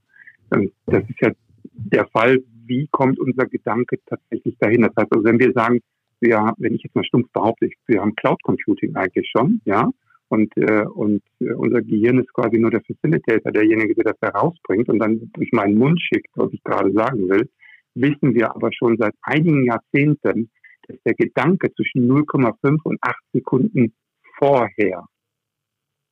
[0.51, 1.31] Und das ist ja
[1.73, 4.83] der Fall, wie kommt unser Gedanke tatsächlich dahin?
[4.83, 5.81] Das heißt, also wenn wir sagen,
[6.21, 9.91] wir, wenn ich jetzt mal stumpf behaupte, wir haben Cloud Computing eigentlich schon, ja,
[10.29, 14.89] und, äh, und äh, unser Gehirn ist quasi nur der Facilitator, derjenige, der das herausbringt
[14.89, 17.49] und dann durch meinen Mund schickt, was ich gerade sagen will,
[17.95, 20.51] wissen wir aber schon seit einigen Jahrzehnten,
[20.89, 23.95] dass der Gedanke zwischen 0,5 und 8 Sekunden
[24.39, 25.05] vorher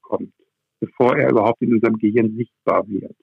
[0.03, 0.33] kommt,
[0.81, 3.17] bevor er überhaupt in unserem Gehirn sichtbar wird.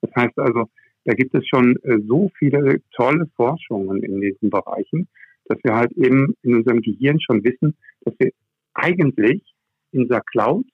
[0.00, 0.68] Das heißt also,
[1.04, 5.08] da gibt es schon äh, so viele tolle Forschungen in diesen Bereichen,
[5.46, 8.30] dass wir halt eben in unserem Gehirn schon wissen, dass wir
[8.74, 9.42] eigentlich
[9.92, 10.64] in der Cloud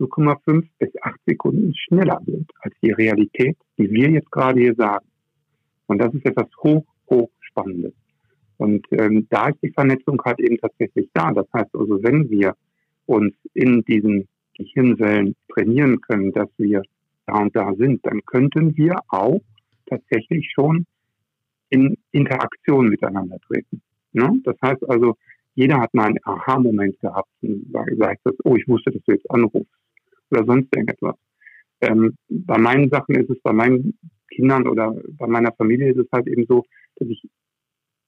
[0.00, 5.06] 0,5 bis 8 Sekunden schneller sind als die Realität, die wir jetzt gerade hier sagen.
[5.86, 7.92] Und das ist etwas hoch, hoch Spannendes.
[8.56, 11.32] Und ähm, da ist die Vernetzung halt eben tatsächlich da.
[11.32, 12.54] Das heißt also, wenn wir
[13.06, 16.82] uns in diesen Gehirnwellen trainieren können, dass wir
[17.26, 19.40] da und da sind, dann könnten wir auch
[19.86, 20.86] tatsächlich schon
[21.68, 23.82] in Interaktion miteinander treten.
[24.12, 24.40] Ne?
[24.44, 25.16] Das heißt also,
[25.54, 29.30] jeder hat mal einen Aha-Moment gehabt und sagt, das, oh, ich wusste, dass du jetzt
[29.30, 29.72] anrufst
[30.30, 31.16] oder sonst irgendetwas.
[31.80, 33.98] Ähm, bei meinen Sachen ist es, bei meinen
[34.30, 36.64] Kindern oder bei meiner Familie ist es halt eben so,
[36.96, 37.22] dass ich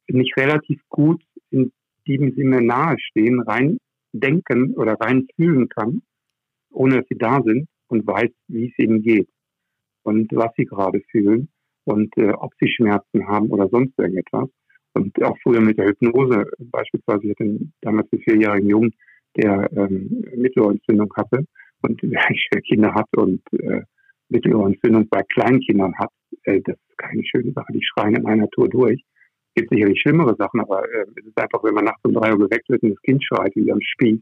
[0.09, 1.73] nicht relativ gut in
[2.07, 3.79] diesem Sinne nahestehen, rein
[4.13, 6.03] denken oder rein fühlen kann
[6.77, 9.29] ohne dass sie da sind und weiß, wie es ihnen geht
[10.03, 11.49] und was sie gerade fühlen
[11.85, 14.49] und äh, ob sie Schmerzen haben oder sonst irgendetwas.
[14.97, 18.95] Und auch früher mit der Hypnose, beispielsweise, ich hatte damals einen vierjährigen Jungen,
[19.37, 21.45] der ähm, Mittelohrentzündung hatte
[21.83, 23.83] und der Kinder hat und äh,
[24.31, 26.11] Mittelohrentzündung bei Kleinkindern hat,
[26.45, 27.73] äh, das ist keine schöne Sache.
[27.73, 29.05] Die schreien in einer Tour durch.
[29.55, 32.33] Es gibt sicherlich schlimmere Sachen, aber äh, es ist einfach, wenn man nachts um drei
[32.33, 34.21] Uhr geweckt wird und das Kind schreit wie am Spieß,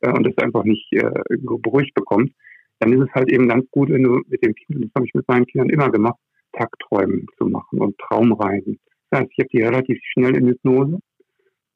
[0.00, 2.32] äh, und es einfach nicht äh, beruhigt bekommt,
[2.78, 5.14] dann ist es halt eben ganz gut, wenn du mit dem Kind, das habe ich
[5.14, 6.18] mit meinen Kindern immer gemacht,
[6.52, 8.78] Tagträumen zu machen und Traumreisen.
[9.10, 10.98] Das heißt, ich habe die relativ schnell in Hypnose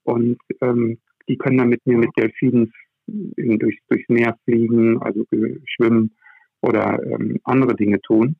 [0.04, 2.72] und ähm, die können dann mit mir mit Delfinen
[3.06, 5.24] in, durch, durchs Meer fliegen, also
[5.66, 6.16] schwimmen
[6.60, 8.36] oder ähm, andere Dinge tun.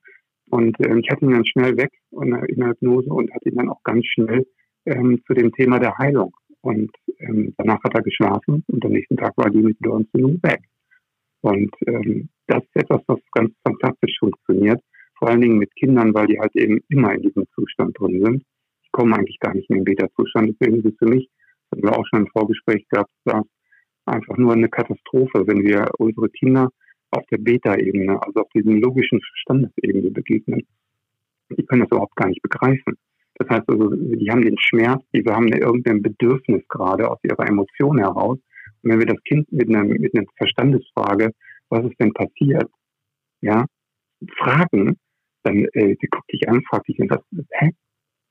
[0.49, 3.69] Und ähm, ich hatte ihn dann schnell weg in der Hypnose und hatte ihn dann
[3.69, 4.45] auch ganz schnell
[4.85, 9.17] ähm, zu dem Thema der Heilung Und ähm, danach hat er geschlafen und am nächsten
[9.17, 10.61] Tag war die Mittelohrentzündung weg.
[11.41, 14.81] Und ähm, das ist etwas, was ganz fantastisch funktioniert,
[15.17, 18.43] vor allen Dingen mit Kindern, weil die halt eben immer in diesem Zustand drin sind.
[18.95, 20.55] Kommen eigentlich gar nicht in den Beta-Zustand.
[20.55, 21.29] Deswegen ist es für mich,
[21.69, 23.11] das haben wir auch schon im Vorgespräch gehabt,
[24.05, 26.69] einfach nur eine Katastrophe, wenn wir unsere Kinder
[27.11, 30.65] auf der Beta-Ebene, also auf diesen logischen Verstandesebene begegnen.
[31.49, 32.95] Die können das überhaupt gar nicht begreifen.
[33.35, 37.97] Das heißt also, die haben den Schmerz, die haben irgendein Bedürfnis gerade aus ihrer Emotion
[37.97, 38.39] heraus.
[38.81, 41.31] Und wenn wir das Kind mit einer, mit einer Verstandesfrage,
[41.67, 42.69] was ist denn passiert,
[43.41, 43.65] ja,
[44.37, 44.95] fragen,
[45.43, 47.71] dann äh, die guckt dich an, fragt dich, hä?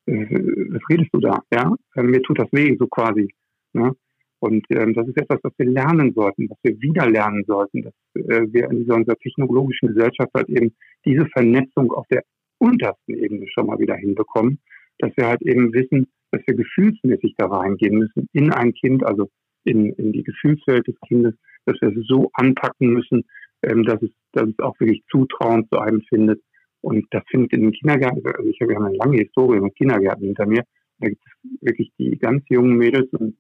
[0.07, 0.27] Äh,
[0.71, 1.43] was redest du da?
[1.53, 3.33] Ja, äh, mir tut das weh, so quasi.
[3.73, 3.95] Ne?
[4.41, 7.95] Und ähm, das ist etwas, was wir lernen sollten, was wir wieder lernen sollten, dass
[8.15, 10.75] äh, wir in dieser unserer technologischen Gesellschaft halt eben
[11.07, 12.23] diese Vernetzung auf der
[12.59, 14.59] untersten Ebene schon mal wieder hinbekommen,
[14.99, 19.31] dass wir halt eben wissen, dass wir gefühlsmäßig da reingehen müssen in ein Kind, also
[19.65, 23.25] in, in die Gefühlswelt des Kindes, dass wir es so anpacken müssen,
[23.63, 26.43] ähm, dass, es, dass es auch wirklich Zutrauen zu einem findet.
[26.85, 30.27] Und das findet in den Kindergärten, also ich habe ja eine lange Historie mit Kindergärten
[30.27, 30.65] hinter mir,
[31.01, 33.37] da gibt es wirklich die ganz jungen Mädels und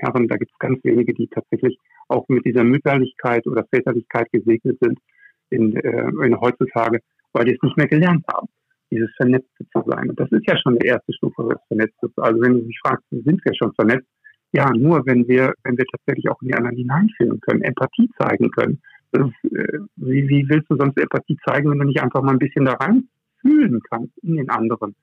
[0.00, 1.76] Herren, da gibt es ganz wenige, die tatsächlich
[2.08, 4.98] auch mit dieser Mütterlichkeit oder Väterlichkeit gesegnet sind
[5.50, 7.00] in, äh, in heutzutage,
[7.32, 8.46] weil die es nicht mehr gelernt haben,
[8.92, 10.08] dieses Vernetzte zu sein.
[10.10, 12.10] Und das ist ja schon die erste Stufe des Vernetztes.
[12.16, 14.06] Also wenn du mich fragst, sind wir schon vernetzt?
[14.52, 18.50] Ja, nur wenn wir, wenn wir tatsächlich auch in die anderen hineinfühlen können, Empathie zeigen
[18.52, 18.80] können.
[19.96, 22.72] Wie, wie willst du sonst Empathie zeigen, wenn du nicht einfach mal ein bisschen da
[22.74, 23.08] rein
[23.40, 24.94] fühlen kannst in den anderen?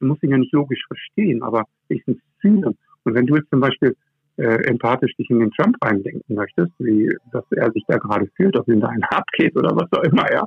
[0.00, 2.76] Du musst ihn ja nicht logisch verstehen, aber wenigstens fühlen.
[3.04, 3.96] Und wenn du jetzt zum Beispiel
[4.36, 8.56] äh, empathisch dich in den Trump reindenken möchtest, wie dass er sich da gerade fühlt,
[8.56, 10.44] ob ihm da ein Hart geht oder was auch immer, ja,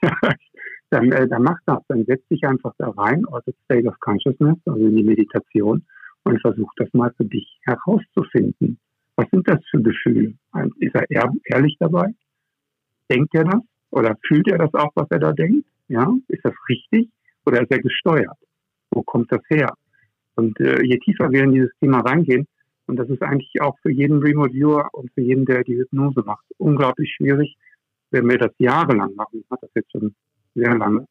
[0.90, 1.80] dann, äh, dann mach das.
[1.88, 5.84] Dann setz dich einfach da rein, also State of Consciousness, also in die Meditation
[6.24, 8.78] und versuch das mal für dich herauszufinden.
[9.16, 10.34] Was sind das für Gefühle?
[10.78, 11.04] Ist er
[11.44, 12.14] ehrlich dabei?
[13.10, 13.60] Denkt er das?
[13.90, 15.66] Oder fühlt er das auch, was er da denkt?
[15.88, 17.10] Ja, ist das richtig?
[17.46, 18.36] Oder ist er gesteuert?
[18.90, 19.72] Wo kommt das her?
[20.34, 22.46] Und äh, je tiefer wir in dieses Thema reingehen,
[22.86, 26.22] und das ist eigentlich auch für jeden Remote Viewer und für jeden, der die Hypnose
[26.24, 27.56] macht, unglaublich schwierig,
[28.10, 30.14] wenn wir das jahrelang machen, hat das jetzt schon
[30.54, 31.06] sehr lange,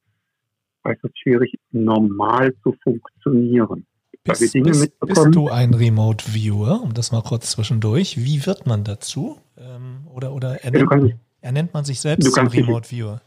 [0.82, 3.86] weil es schwierig, normal zu funktionieren.
[4.24, 8.18] Bist, bist, bist, du ein Remote Viewer, um das mal kurz zwischendurch?
[8.18, 9.38] Wie wird man dazu?
[9.58, 13.22] Ähm, oder oder ernennt, ja, ernennt, man sich selbst zum Remote Viewer?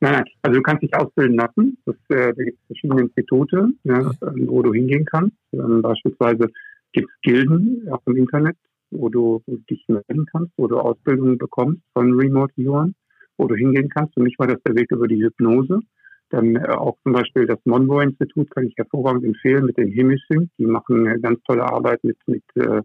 [0.00, 1.78] Nein, nein, also du kannst dich ausbilden lassen.
[1.86, 4.46] Das, äh, da gibt es verschiedene Institute, ja, okay.
[4.48, 5.36] wo du hingehen kannst.
[5.52, 6.48] Ähm, beispielsweise
[6.92, 8.56] gibt es Gilden auch im Internet,
[8.90, 12.96] wo du, dich melden kannst, wo du Ausbildungen bekommst von Remote-Viewern,
[13.36, 14.14] wo du hingehen kannst.
[14.14, 15.78] Für mich war das der Weg über die Hypnose.
[16.30, 20.50] Dann äh, auch zum Beispiel das Monroe-Institut kann ich hervorragend empfehlen mit den Hemisync.
[20.58, 22.82] Die machen eine ganz tolle Arbeit mit, mit, äh,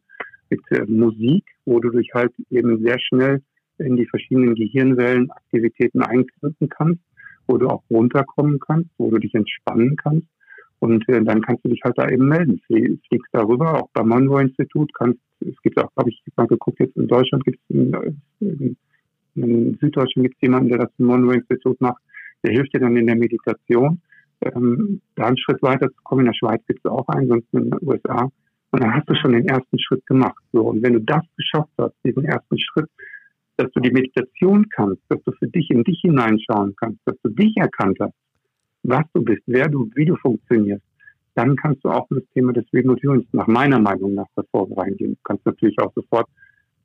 [0.52, 3.42] mit äh, Musik, wo du dich halt eben sehr schnell
[3.80, 7.02] in die verschiedenen Gehirnwellenaktivitäten einklinken kannst,
[7.48, 10.28] wo du auch runterkommen kannst, wo du dich entspannen kannst.
[10.80, 12.62] Und äh, dann kannst du dich halt da eben melden.
[12.68, 17.08] Fliegst darüber, auch beim Monroe-Institut kannst, es gibt auch, habe ich mal geguckt, jetzt in
[17.08, 18.78] Deutschland gibt es, in, in,
[19.36, 22.02] in Süddeutschland gibt es jemanden, der das im Monroe-Institut macht,
[22.44, 24.02] der hilft dir dann in der Meditation,
[24.42, 26.22] ähm, da einen Schritt weiter zu kommen.
[26.22, 28.30] In der Schweiz gibt es auch einen, sonst in den USA.
[28.72, 30.38] Und dann hast du schon den ersten Schritt gemacht.
[30.52, 32.90] So, und wenn du das geschafft hast, diesen ersten Schritt,
[33.58, 37.30] dass du die Meditation kannst, dass du für dich in dich hineinschauen kannst, dass du
[37.30, 38.14] dich erkannt hast,
[38.84, 40.84] was du bist, wer du, wie du funktionierst,
[41.36, 45.14] dann kannst du auch das Thema des Remote nach meiner Meinung nach davor reingehen.
[45.14, 46.28] Du kannst natürlich auch sofort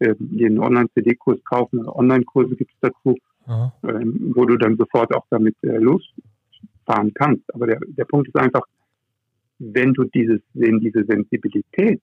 [0.01, 3.17] äh, den Online-CD-Kurs kaufen, Online-Kurse gibt es dazu,
[3.49, 7.43] ähm, wo du dann sofort auch damit äh, losfahren kannst.
[7.55, 8.63] Aber der, der Punkt ist einfach,
[9.59, 12.01] wenn du dieses, wenn diese Sensibilität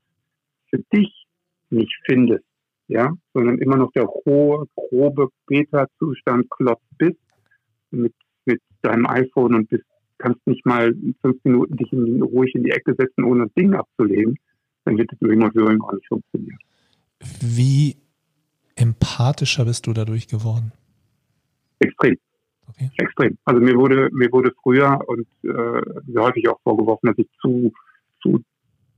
[0.70, 1.26] für dich
[1.70, 2.46] nicht findest,
[2.90, 7.20] ja, sondern immer noch der hohe, grobe Beta-Zustand Klotz bist
[7.92, 8.14] mit,
[8.46, 9.86] mit deinem iPhone und bist,
[10.18, 13.74] kannst nicht mal fünf Minuten dich in, ruhig in die Ecke setzen, ohne das Ding
[13.76, 14.38] abzulegen,
[14.86, 16.58] dann wird das Remote Viewing auch nicht funktionieren.
[17.42, 17.96] Wie
[18.76, 20.72] empathischer bist du dadurch geworden?
[21.80, 22.18] Extrem.
[22.68, 22.90] Okay.
[22.98, 23.38] Extrem.
[23.46, 27.72] Also mir wurde, mir wurde früher und äh, sehr häufig auch vorgeworfen, dass ich zu,
[28.22, 28.44] zu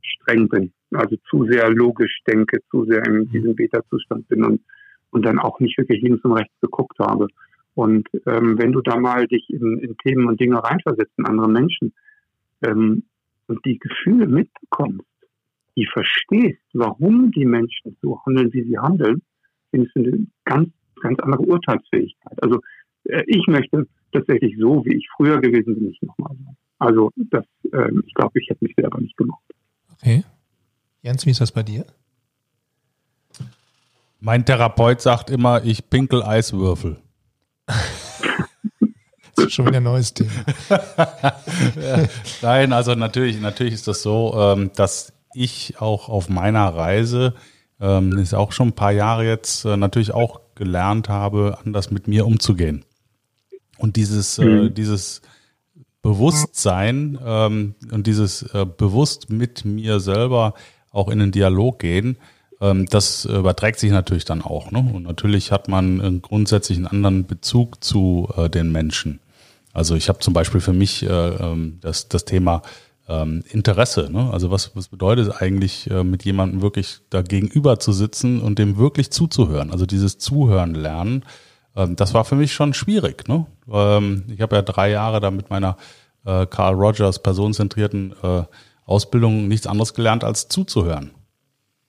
[0.01, 3.31] streng bin also zu sehr logisch denke, zu sehr in mhm.
[3.31, 4.61] diesem Beta-Zustand bin und,
[5.11, 7.27] und dann auch nicht wirklich links und rechts geguckt habe.
[7.73, 11.49] Und ähm, wenn du da mal dich in, in Themen und Dinge reinversetzt in andere
[11.49, 11.93] Menschen
[12.61, 13.03] ähm,
[13.47, 15.05] und die Gefühle mitbekommst,
[15.77, 19.21] die verstehst, warum die Menschen so handeln, wie sie handeln,
[19.71, 20.69] findest du eine ganz,
[21.01, 22.43] ganz andere Urteilsfähigkeit.
[22.43, 22.59] Also
[23.05, 26.57] äh, ich möchte tatsächlich so, wie ich früher gewesen bin, nicht nochmal sein.
[26.79, 29.43] Also das, äh, ich glaube, ich hätte mich selber nicht gemacht.
[29.93, 30.23] Okay.
[31.02, 31.86] Jens, wie ist das bei dir?
[34.20, 36.97] Mein Therapeut sagt immer, ich pinkel Eiswürfel.
[39.36, 40.32] das ist schon wieder ein neues Thema.
[42.43, 47.34] Nein, also natürlich, natürlich ist das so, ähm, dass ich auch auf meiner Reise,
[47.80, 52.08] ähm, ist auch schon ein paar Jahre jetzt, äh, natürlich auch gelernt habe, anders mit
[52.08, 52.86] mir umzugehen.
[53.80, 54.74] Und dieses, äh, mhm.
[54.76, 55.24] dieses
[56.04, 60.54] Bewusstsein ähm, und dieses äh, bewusst mit mir selber
[60.91, 62.17] auch in den Dialog gehen,
[62.61, 64.71] ähm, das überträgt sich natürlich dann auch.
[64.71, 64.79] Ne?
[64.93, 69.19] Und natürlich hat man grundsätzlich einen anderen Bezug zu äh, den Menschen.
[69.73, 72.61] Also ich habe zum Beispiel für mich äh, ähm, das, das Thema
[73.07, 74.09] ähm, Interesse.
[74.11, 74.29] Ne?
[74.31, 78.59] Also was, was bedeutet es eigentlich, äh, mit jemandem wirklich da gegenüber zu sitzen und
[78.59, 79.71] dem wirklich zuzuhören?
[79.71, 81.25] Also dieses Zuhören lernen,
[81.73, 83.29] das war für mich schon schwierig.
[83.29, 83.45] Ne?
[83.65, 85.77] Ich habe ja drei Jahre da mit meiner
[86.25, 88.13] Carl Rogers personenzentrierten
[88.91, 91.11] Ausbildung nichts anderes gelernt als zuzuhören.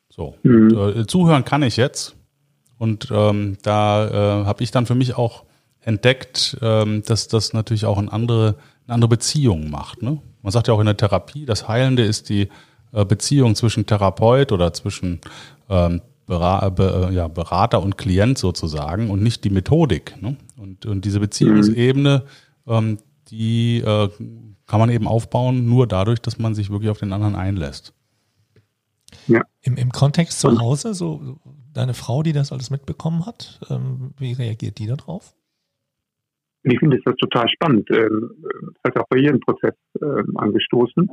[0.09, 0.77] So, mhm.
[0.77, 2.17] und, äh, zuhören kann ich jetzt.
[2.79, 5.45] Und ähm, da äh, habe ich dann für mich auch
[5.81, 10.03] entdeckt, ähm, dass das natürlich auch eine andere, eine andere Beziehung macht.
[10.03, 10.19] Ne?
[10.43, 12.49] Man sagt ja auch in der Therapie, das Heilende ist die
[12.93, 15.21] äh, Beziehung zwischen Therapeut oder zwischen
[15.69, 20.21] ähm, Berater, äh, ja, Berater und Klient sozusagen und nicht die Methodik.
[20.21, 20.37] Ne?
[20.57, 22.25] Und, und diese Beziehungsebene,
[22.67, 22.99] ähm,
[23.29, 24.09] die äh,
[24.67, 27.95] kann man eben aufbauen, nur dadurch, dass man sich wirklich auf den anderen einlässt.
[29.27, 29.43] Ja.
[29.63, 31.39] Im, Im Kontext zu Hause, so
[31.73, 35.35] deine Frau, die das alles mitbekommen hat, ähm, wie reagiert die darauf?
[36.65, 37.91] Ich finde das total spannend.
[37.91, 38.31] Ähm,
[38.83, 41.11] das hat auch bei ihr einen Prozess ähm, angestoßen.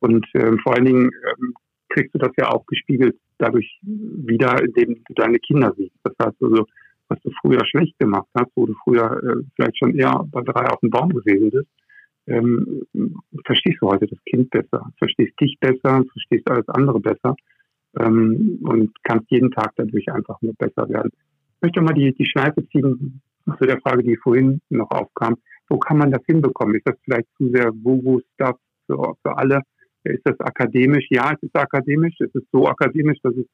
[0.00, 1.54] Und ähm, vor allen Dingen ähm,
[1.88, 5.94] kriegst du das ja auch gespiegelt dadurch wieder, indem du deine Kinder siehst.
[6.02, 6.66] Das heißt also,
[7.08, 10.66] was du früher schlecht gemacht hast, wo du früher äh, vielleicht schon eher bei drei
[10.68, 11.68] auf dem Baum gewesen bist,
[12.26, 12.82] ähm,
[13.44, 17.36] verstehst du heute das Kind besser, verstehst dich besser, verstehst alles andere besser
[17.98, 21.10] ähm, und kannst jeden Tag dadurch einfach nur besser werden.
[21.56, 23.20] Ich möchte mal die, die Schleife ziehen
[23.58, 25.36] zu der Frage, die vorhin noch aufkam.
[25.68, 26.74] Wo kann man das hinbekommen?
[26.76, 28.56] Ist das vielleicht zu sehr Woo-Woo-Stuff
[28.86, 29.62] für, für alle?
[30.04, 31.06] Ist das akademisch?
[31.10, 32.14] Ja, es ist akademisch.
[32.20, 33.46] Es ist so akademisch, dass es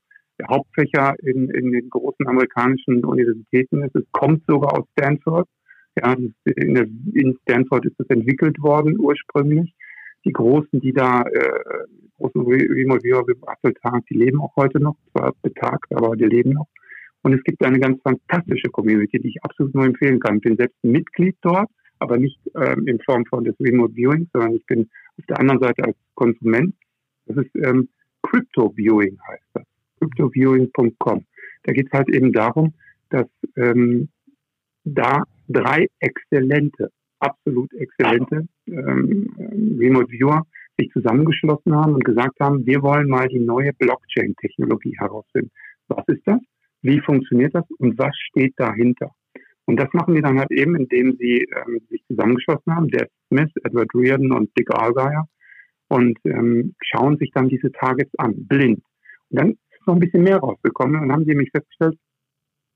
[0.48, 3.94] Hauptfächer in, in den großen amerikanischen Universitäten ist.
[3.94, 5.48] Es kommt sogar aus Stanford.
[5.96, 9.74] Ja, in, Stanford ist es entwickelt worden ursprünglich.
[10.24, 11.86] Die Großen, die da äh,
[12.16, 16.68] großen Remote gebastelt haben, die leben auch heute noch, zwar betagt, aber die leben noch.
[17.22, 20.36] Und es gibt eine ganz fantastische Community, die ich absolut nur empfehlen kann.
[20.36, 24.54] Ich bin selbst Mitglied dort, aber nicht ähm, in Form von des Remote Viewing, sondern
[24.54, 24.88] ich bin
[25.18, 26.74] auf der anderen Seite als Konsument.
[27.26, 27.88] Das ist ähm,
[28.22, 29.64] Crypto Viewing heißt das.
[30.02, 31.24] CryptoViewing.com.
[31.64, 32.74] Da geht es halt eben darum,
[33.10, 33.26] dass
[33.56, 34.08] ähm,
[34.84, 35.22] da
[35.52, 36.90] drei exzellente,
[37.20, 40.42] absolut exzellente ähm, Remote Viewer
[40.78, 45.50] sich zusammengeschlossen haben und gesagt haben, wir wollen mal die neue Blockchain-Technologie herausfinden.
[45.88, 46.40] Was ist das?
[46.82, 47.64] Wie funktioniert das?
[47.78, 49.10] Und was steht dahinter?
[49.66, 53.50] Und das machen die dann halt eben, indem sie ähm, sich zusammengeschlossen haben, der Smith,
[53.62, 55.24] Edward Reardon und Dick Argyle,
[55.88, 58.82] und ähm, schauen sich dann diese Targets an, blind.
[59.28, 61.98] Und dann ist noch ein bisschen mehr rausgekommen und haben sie nämlich festgestellt,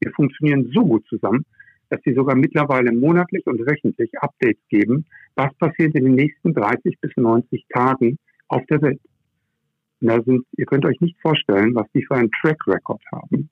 [0.01, 1.45] wir funktionieren so gut zusammen,
[1.89, 7.01] dass sie sogar mittlerweile monatlich und wöchentlich Updates geben, was passiert in den nächsten 30
[7.01, 8.19] bis 90 Tagen
[8.49, 9.01] auf der Welt.
[10.01, 13.51] Und da sind, ihr könnt euch nicht vorstellen, was die für einen Track Record haben,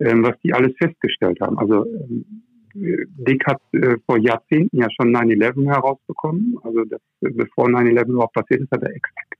[0.00, 1.58] ähm, was die alles festgestellt haben.
[1.58, 2.42] Also ähm,
[2.74, 6.56] Dick hat äh, vor Jahrzehnten ja schon 9-11 herausbekommen.
[6.62, 9.34] Also das, bevor 9-11 überhaupt passiert ist, hat er exakt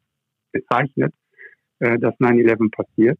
[0.52, 1.12] bezeichnet,
[1.80, 3.18] äh, dass 9-11 passiert.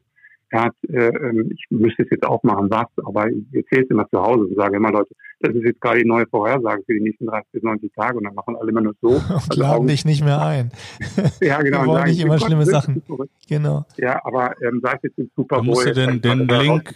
[0.55, 4.09] Hat, äh, ähm, ich müsste es jetzt auch machen, was, aber ich erzähle es immer
[4.09, 7.01] zu Hause und sage immer, Leute, das ist jetzt gerade die neue Vorhersage für die
[7.01, 9.09] nächsten 30 bis 90 Tage und dann machen alle immer nur so.
[9.17, 10.71] Und also laden dich nicht mehr ein.
[11.41, 11.83] ja, genau.
[11.83, 13.03] Wir wollen nicht immer schlimme Sachen.
[13.49, 13.85] Genau.
[13.97, 15.67] Ja, aber ähm, sei es jetzt im Super Bowl.
[15.67, 16.95] Musst du den, den, Link,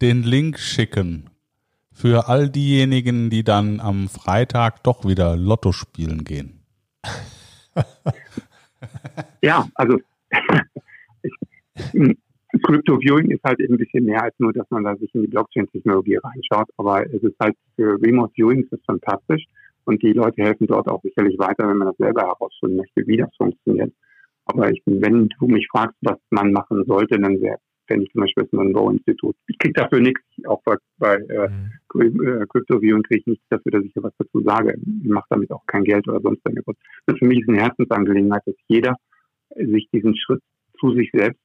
[0.00, 1.30] den Link schicken
[1.92, 6.60] für all diejenigen, die dann am Freitag doch wieder Lotto spielen gehen.
[9.42, 9.98] ja, also
[12.62, 15.22] Crypto Viewing ist halt eben ein bisschen mehr als nur, dass man da sich in
[15.22, 19.44] die Blockchain-Technologie reinschaut, aber es ist halt für Remote Viewing ist fantastisch
[19.84, 23.16] und die Leute helfen dort auch sicherlich weiter, wenn man das selber herausfinden möchte, wie
[23.16, 23.92] das funktioniert.
[24.46, 28.22] Aber ich, wenn du mich fragst, was man machen sollte, dann wäre fände ich zum
[28.22, 29.36] Beispiel das Monroe-Institut.
[29.46, 32.48] Ich kriege dafür nichts, auch bei, bei äh, mhm.
[32.48, 34.74] Kryptowährungen kriege ich nichts dafür, dass ich hier was dazu sage.
[35.02, 36.76] Ich mache damit auch kein Geld oder sonst irgendwas.
[37.06, 38.96] Das für mich ist eine Herzensangelegenheit, dass jeder
[39.54, 40.40] sich diesen Schritt
[40.80, 41.40] zu sich selbst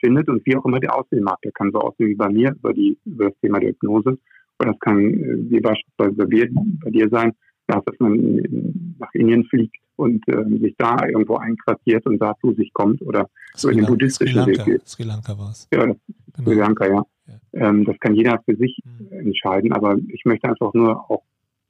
[0.00, 1.38] findet und wie auch immer der aussehen mag.
[1.42, 4.18] Der kann so aussehen wie bei mir über, die, über das Thema der Hypnose
[4.58, 6.50] oder das kann äh, wie beispielsweise bei,
[6.84, 7.32] bei dir sein,
[7.66, 12.72] dass man nach Indien fliegt und äh, sich da irgendwo einquartiert und da zu sich
[12.72, 14.88] kommt oder so in den buddhistischen Weg geht.
[14.88, 15.68] Sri Lanka war es.
[15.72, 15.96] Ja, genau.
[16.42, 17.02] Sri Lanka, ja.
[17.26, 17.34] ja.
[17.52, 19.26] Ähm, das kann jeder für sich mhm.
[19.26, 21.22] entscheiden, aber ich möchte einfach nur auch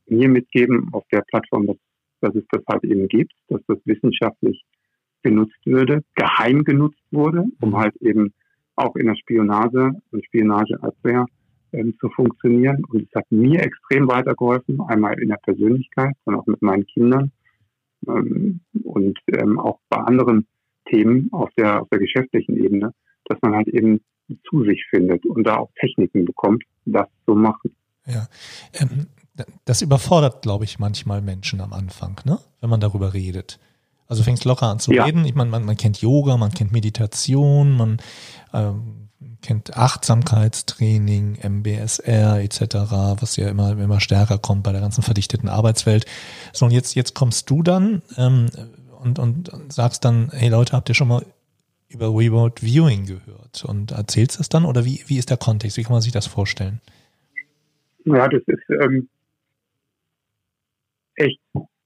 [0.07, 1.77] mir mitgeben auf der Plattform, dass,
[2.21, 4.65] dass es das halt eben gibt, dass das wissenschaftlich
[5.23, 8.33] genutzt würde, geheim genutzt wurde, um halt eben
[8.77, 11.27] auch in der Spionage und Spionageabwehr
[11.73, 12.85] ähm, zu funktionieren.
[12.87, 17.33] Und es hat mir extrem weitergeholfen, einmal in der Persönlichkeit und auch mit meinen Kindern
[18.09, 20.47] ähm, und ähm, auch bei anderen
[20.89, 22.93] Themen auf der, auf der geschäftlichen Ebene,
[23.27, 24.01] dass man halt eben
[24.49, 27.75] zu sich findet und da auch Techniken bekommt, das zu machen.
[28.07, 28.29] Ja,
[28.75, 29.07] ähm,
[29.65, 32.39] das überfordert, glaube ich, manchmal Menschen am Anfang, ne?
[32.61, 33.59] wenn man darüber redet.
[34.11, 35.05] Also fängst locker an zu ja.
[35.05, 35.25] reden.
[35.25, 37.99] Ich meine, man, man kennt Yoga, man kennt Meditation, man
[38.53, 39.09] ähm,
[39.41, 42.61] kennt Achtsamkeitstraining, MBSR etc.,
[43.21, 46.07] was ja immer, immer stärker kommt bei der ganzen verdichteten Arbeitswelt.
[46.53, 48.49] So, und jetzt, jetzt kommst du dann ähm,
[49.01, 51.25] und, und sagst dann, hey Leute, habt ihr schon mal
[51.89, 55.77] über Remote Viewing gehört und erzählst es dann oder wie, wie ist der Kontext?
[55.77, 56.81] Wie kann man sich das vorstellen?
[58.05, 59.09] Ja, das ist ähm,
[61.15, 61.39] echt,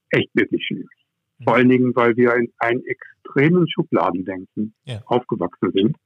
[0.09, 0.94] echt wirklich schwierig.
[1.43, 5.01] Vor allen Dingen, weil wir in einen extremen Schubladendenken ja.
[5.07, 5.97] aufgewachsen sind.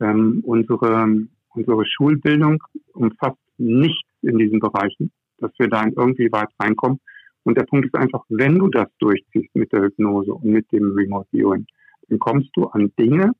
[0.00, 2.62] Ähm, unsere, unsere Schulbildung
[2.94, 7.00] umfasst nichts in diesen Bereichen, dass wir da irgendwie weit reinkommen.
[7.44, 10.92] Und der Punkt ist einfach, wenn du das durchziehst mit der Hypnose und mit dem
[10.92, 11.66] Remote Viewing,
[12.08, 13.32] dann kommst du an Dinge,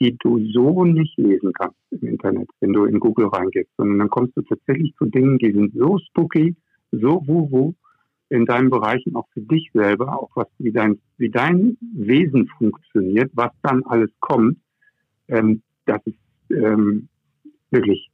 [0.00, 4.10] die du so nicht lesen kannst im Internet, wenn du in Google reingehst, sondern dann
[4.10, 6.56] kommst du tatsächlich zu Dingen, die sind so spooky,
[6.90, 7.74] so wuhu,
[8.28, 13.30] in deinen Bereichen auch für dich selber, auch was, wie dein, wie dein Wesen funktioniert,
[13.34, 14.58] was dann alles kommt,
[15.28, 16.18] ähm, das ist
[16.50, 17.08] ähm,
[17.70, 18.10] wirklich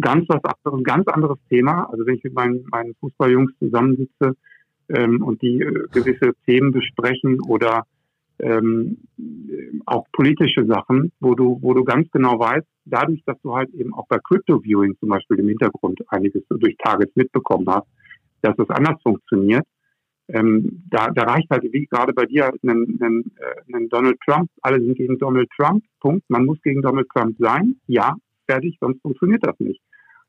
[0.00, 1.88] ganz was anderes, ganz anderes Thema.
[1.90, 4.36] Also wenn ich mit meinen, meinen Fußballjungs zusammensitze
[4.88, 7.84] ähm, und die äh, gewisse Themen besprechen oder
[8.38, 8.98] ähm,
[9.86, 13.94] auch politische Sachen, wo du, wo du ganz genau weißt, dadurch, dass du halt eben
[13.94, 17.86] auch bei Crypto Viewing zum Beispiel im Hintergrund einiges durch Targets mitbekommen hast,
[18.42, 19.64] dass es anders funktioniert.
[20.28, 24.50] Ähm, da, da reicht halt, wie gerade bei dir, einen, äh, Donald Trump.
[24.62, 25.84] Alle sind gegen Donald Trump.
[26.00, 26.28] Punkt.
[26.28, 27.76] Man muss gegen Donald Trump sein.
[27.86, 28.16] Ja,
[28.48, 29.80] fertig, sonst funktioniert das nicht.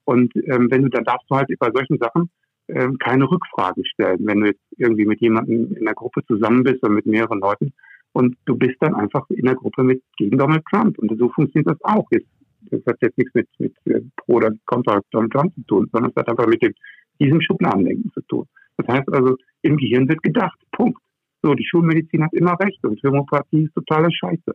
[0.05, 2.30] Und ähm, wenn du, dann darfst du halt bei solchen Sachen
[2.68, 4.20] ähm, keine Rückfragen stellen.
[4.22, 7.74] Wenn du jetzt irgendwie mit jemandem in der Gruppe zusammen bist oder mit mehreren Leuten
[8.14, 10.97] und du bist dann einfach in der Gruppe mit gegen Donald Trump.
[10.99, 12.08] Und so funktioniert das auch.
[12.12, 12.28] Jetzt,
[12.72, 16.12] das hat jetzt nichts mit, mit äh, Pro oder Contra Donald Trump zu tun, sondern
[16.12, 16.74] es hat einfach mit dem
[17.20, 18.45] diesem Schubladendenken zu tun.
[18.78, 20.59] Das heißt also, im Gehirn wird gedacht.
[20.72, 21.01] Punkt.
[21.41, 24.53] So, die Schulmedizin hat immer recht und Homöopathie ist totale Scheiße.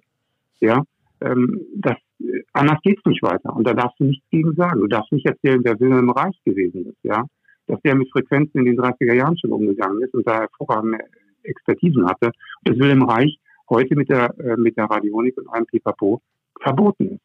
[0.60, 0.82] Ja,
[1.20, 3.54] ähm, das, äh, anders geht's nicht weiter.
[3.54, 4.80] Und da darfst du nichts gegen sagen.
[4.80, 7.24] Du darfst nicht erzählen, wer Wilhelm Reich gewesen ist, ja.
[7.66, 10.98] Dass der mit Frequenzen in den 30er Jahren schon umgegangen ist und da hervorragende
[11.44, 12.26] Expertisen hatte.
[12.26, 13.38] Und dass Wilhelm Reich
[13.70, 16.20] heute mit der, äh, mit der Radionik und allem Pipapo
[16.60, 17.20] verboten ist.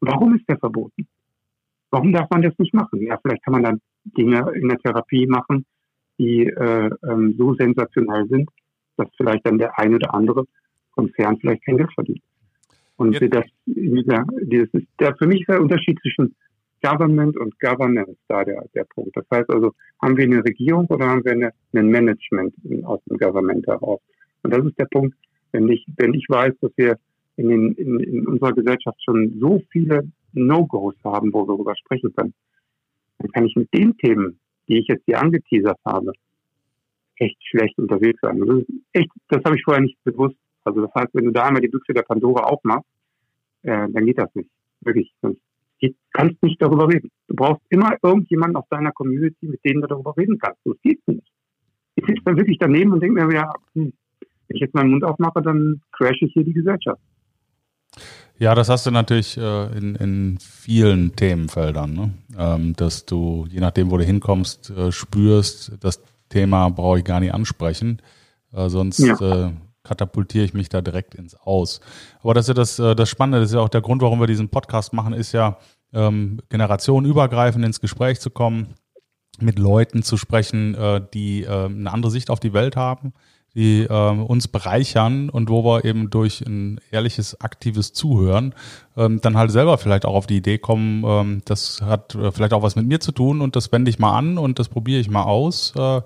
[0.00, 1.06] Warum ist der verboten?
[1.90, 3.02] Warum darf man das nicht machen?
[3.02, 5.64] Ja, vielleicht kann man dann Dinge in der Therapie machen,
[6.18, 8.48] die äh, ähm, so sensationell sind,
[8.96, 10.44] dass vielleicht dann der ein oder andere
[10.92, 12.22] Konzern vielleicht kein Geld verdient.
[12.96, 13.34] Und Jetzt.
[13.34, 16.34] das, dieser, dieses ist der, für mich ist der Unterschied zwischen
[16.82, 19.16] Government und Governance da der, der Punkt.
[19.16, 19.72] Das heißt also,
[20.02, 24.00] haben wir eine Regierung oder haben wir eine, ein Management aus dem Government heraus?
[24.42, 25.16] Und das ist der Punkt,
[25.52, 26.98] wenn ich, wenn ich weiß, dass wir
[27.36, 32.14] in, den, in, in unserer Gesellschaft schon so viele No-Gos haben, wo wir darüber sprechen
[32.14, 32.34] können,
[33.20, 36.12] dann kann ich mit den Themen, die ich jetzt hier angeteasert habe,
[37.16, 38.40] echt schlecht unterwegs sein.
[38.40, 40.36] Das, echt, das habe ich vorher nicht bewusst.
[40.64, 42.88] Also das heißt, wenn du da einmal die Büchse der Pandora aufmachst,
[43.62, 44.50] äh, dann geht das nicht.
[44.80, 45.12] Wirklich.
[45.78, 47.10] Geht, kannst nicht darüber reden.
[47.28, 50.60] Du brauchst immer irgendjemanden aus deiner Community, mit dem du darüber reden kannst.
[50.64, 51.26] Das geht nicht.
[51.96, 55.04] Ich sitze dann wirklich daneben und denke mir, ja, hm, wenn ich jetzt meinen Mund
[55.04, 57.00] aufmache, dann crashe ich hier die Gesellschaft.
[58.40, 62.14] Ja, das hast du natürlich äh, in, in vielen Themenfeldern, ne?
[62.38, 67.20] ähm, dass du, je nachdem, wo du hinkommst, äh, spürst, das Thema brauche ich gar
[67.20, 68.00] nicht ansprechen,
[68.54, 69.20] äh, sonst ja.
[69.20, 69.50] äh,
[69.82, 71.82] katapultiere ich mich da direkt ins Aus.
[72.22, 74.20] Aber das ist ja das, äh, das Spannende, das ist ja auch der Grund, warum
[74.20, 75.58] wir diesen Podcast machen, ist ja,
[75.92, 78.68] ähm, generationenübergreifend ins Gespräch zu kommen,
[79.38, 83.12] mit Leuten zu sprechen, äh, die äh, eine andere Sicht auf die Welt haben,
[83.54, 88.54] die äh, uns bereichern und wo wir eben durch ein ehrliches, aktives Zuhören
[88.96, 92.52] ähm, dann halt selber vielleicht auch auf die Idee kommen, ähm, das hat äh, vielleicht
[92.52, 95.00] auch was mit mir zu tun und das wende ich mal an und das probiere
[95.00, 96.00] ich mal aus äh,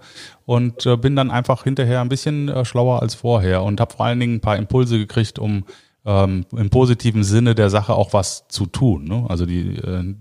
[0.46, 4.06] und äh, bin dann einfach hinterher ein bisschen äh, schlauer als vorher und habe vor
[4.06, 5.64] allen Dingen ein paar Impulse gekriegt, um
[6.06, 9.04] ähm, im positiven Sinne der Sache auch was zu tun.
[9.04, 9.24] Ne?
[9.28, 10.14] Also die äh,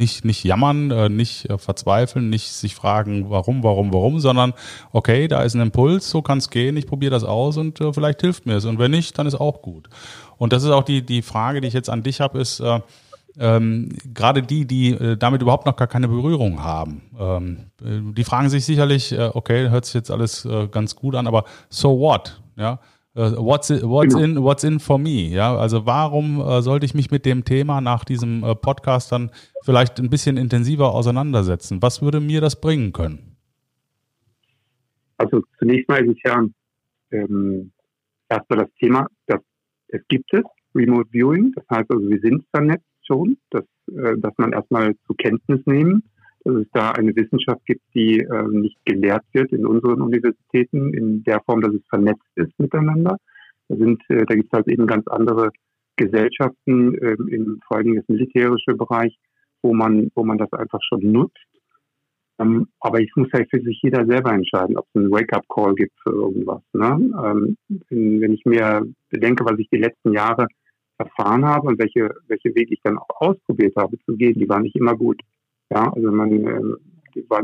[0.00, 4.54] nicht, nicht jammern, äh, nicht äh, verzweifeln, nicht sich fragen, warum, warum, warum, sondern
[4.92, 7.92] okay, da ist ein Impuls, so kann es gehen, ich probiere das aus und äh,
[7.92, 8.64] vielleicht hilft mir es.
[8.64, 9.88] Und wenn nicht, dann ist auch gut.
[10.38, 12.80] Und das ist auch die, die Frage, die ich jetzt an dich habe, ist, äh,
[13.38, 18.24] ähm, gerade die, die äh, damit überhaupt noch gar keine Berührung haben, ähm, äh, die
[18.24, 22.40] fragen sich sicherlich, okay, hört sich jetzt alles ganz gut an, aber so what?
[22.56, 22.80] Ja,
[23.14, 24.24] what's, in, what's genau.
[24.24, 25.28] in what's in for me?
[25.28, 29.30] Ja, also warum äh, sollte ich mich mit dem Thema nach diesem Podcast dann
[29.64, 31.82] vielleicht ein bisschen intensiver auseinandersetzen?
[31.82, 33.36] Was würde mir das bringen können?
[35.18, 36.44] Also zunächst mal ist es ja
[37.10, 37.72] ähm,
[38.28, 39.40] erstmal das Thema, dass
[39.88, 40.42] es gibt es,
[40.74, 41.52] Remote Viewing.
[41.52, 46.02] Das heißt also, wir sind vernetzt schon, dass, äh, dass man erstmal zur Kenntnis nehmen,
[46.50, 51.22] dass es da eine Wissenschaft gibt, die äh, nicht gelehrt wird in unseren Universitäten in
[51.24, 53.16] der Form, dass es vernetzt ist miteinander.
[53.68, 55.50] Da äh, da gibt es halt eben ganz andere
[55.96, 59.16] Gesellschaften, äh, im, vor allem das militärische Bereich,
[59.62, 61.36] wo man, wo man das einfach schon nutzt.
[62.38, 65.92] Ähm, aber es muss ja für sich jeder selber entscheiden, ob es einen Wake-up-Call gibt
[66.02, 66.62] für irgendwas.
[66.72, 67.10] Ne?
[67.24, 67.56] Ähm,
[67.90, 70.46] wenn, wenn ich mir bedenke, was ich die letzten Jahre
[70.98, 74.62] erfahren habe und welche, welche Wege ich dann auch ausprobiert habe zu gehen, die waren
[74.62, 75.20] nicht immer gut.
[75.70, 77.42] Ja, also man, äh, war,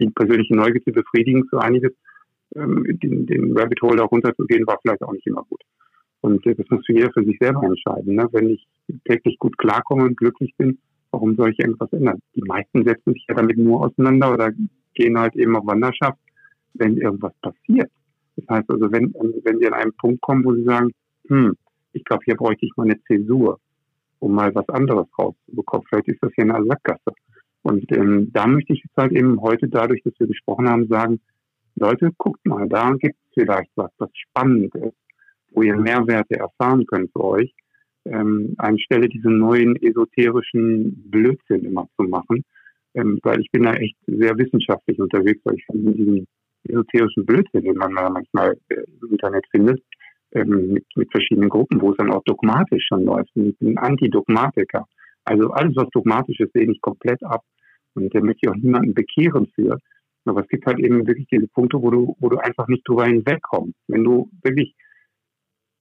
[0.00, 1.92] die persönliche Neugier befriedigen für einiges,
[2.56, 5.60] ähm, den, den Rabbit Hole da runterzugehen, war vielleicht auch nicht immer gut.
[6.20, 8.14] Und äh, das muss jeder für sich selber entscheiden.
[8.14, 8.28] Ne?
[8.32, 8.66] Wenn ich
[9.04, 10.78] täglich gut klarkomme und glücklich bin,
[11.10, 12.20] warum soll ich irgendwas ändern?
[12.34, 14.50] Die meisten setzen sich ja damit nur auseinander oder
[14.94, 16.18] gehen halt eben auf Wanderschaft,
[16.74, 17.90] wenn irgendwas passiert.
[18.36, 20.92] Das heißt also, wenn, wenn sie an einen Punkt kommen, wo sie sagen,
[21.28, 21.56] hm,
[21.92, 23.58] ich glaube, hier bräuchte ich mal eine Zäsur,
[24.20, 25.86] um mal was anderes rauszubekommen.
[25.88, 27.12] Vielleicht ist das hier eine Sackgasse.
[27.68, 31.20] Und ähm, da möchte ich jetzt halt eben heute dadurch, dass wir gesprochen haben, sagen,
[31.76, 34.96] Leute, guckt mal, da gibt es vielleicht was, was spannend ist,
[35.52, 37.54] wo ihr Mehrwerte erfahren könnt für euch,
[38.06, 42.42] ähm, anstelle diesen neuen esoterischen Blödsinn immer zu machen.
[42.94, 46.26] Ähm, weil ich bin da echt sehr wissenschaftlich unterwegs, weil ich finde diesen
[46.64, 49.82] esoterischen Blödsinn, den man manchmal äh, im Internet findet,
[50.32, 53.30] ähm, mit, mit verschiedenen Gruppen, wo es dann auch dogmatisch schon läuft.
[53.34, 54.86] Ich bin Anti-Dogmatiker.
[55.26, 57.42] Also alles, was dogmatisch ist, sehe ich komplett ab.
[58.04, 59.78] Und da möchte ich auch niemanden bekehren für.
[60.24, 63.06] Aber es gibt halt eben wirklich diese Punkte, wo du, wo du einfach nicht drüber
[63.06, 63.78] hinwegkommst.
[63.86, 64.74] Wenn du wirklich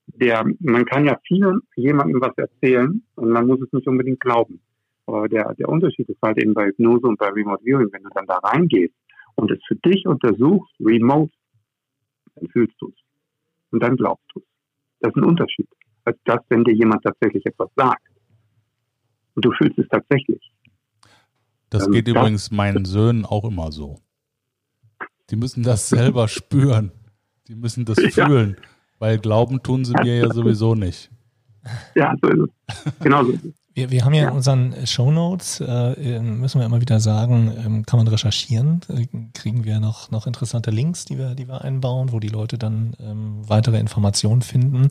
[0.07, 4.61] der, man kann ja vielen jemandem was erzählen und man muss es nicht unbedingt glauben.
[5.05, 8.09] Aber der, der Unterschied ist halt eben bei Hypnose und bei Remote Viewing, wenn du
[8.13, 8.93] dann da reingehst
[9.36, 11.32] und es für dich untersuchst, remote,
[12.36, 12.95] dann fühlst du es
[13.72, 14.45] und dann glaubst du es.
[14.99, 15.68] Das ist ein Unterschied,
[16.05, 18.03] als das, wenn dir jemand tatsächlich etwas sagt.
[19.36, 20.51] Und du fühlst es tatsächlich.
[21.70, 23.99] Das ähm, geht das übrigens meinen Söhnen auch immer so.
[25.30, 26.91] Die müssen das selber spüren.
[27.47, 28.28] Die müssen das ja.
[28.28, 28.57] fühlen,
[28.99, 31.09] weil glauben tun sie mir ja sowieso nicht.
[31.95, 32.93] Ja, so ist es.
[32.99, 33.53] Genau so ist es.
[33.78, 37.86] Wir, wir haben ja in unseren Show Notes, äh, müssen wir immer wieder sagen, ähm,
[37.86, 39.05] kann man recherchieren, äh,
[39.36, 42.95] kriegen wir noch, noch interessante Links, die wir, die wir einbauen, wo die Leute dann
[42.99, 44.88] ähm, weitere Informationen finden.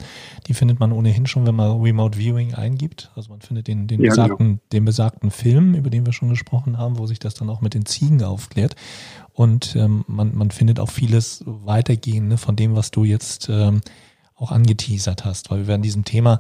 [0.46, 3.10] Die findet man ohnehin schon, wenn man Remote Viewing eingibt.
[3.16, 4.22] Also man findet den, den, ja, genau.
[4.22, 4.60] besagten, genau.
[4.72, 7.74] den besagten Film, über den wir schon gesprochen haben, wo sich das dann auch mit
[7.74, 8.76] den Ziegen aufklärt.
[9.32, 13.80] Und ähm, man, man findet auch vieles weitergehende von dem, was du jetzt ähm,
[14.36, 16.38] auch angeteasert hast, weil wir werden diesem Thema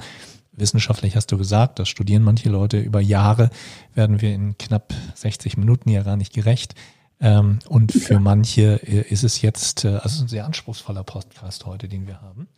[0.56, 3.50] wissenschaftlich hast du gesagt, das studieren manche Leute über Jahre,
[3.94, 6.74] werden wir in knapp 60 Minuten ja gar nicht gerecht.
[7.20, 11.88] Ähm, und für manche äh, ist es jetzt, äh, also ein sehr anspruchsvoller Podcast heute,
[11.88, 12.48] den wir haben.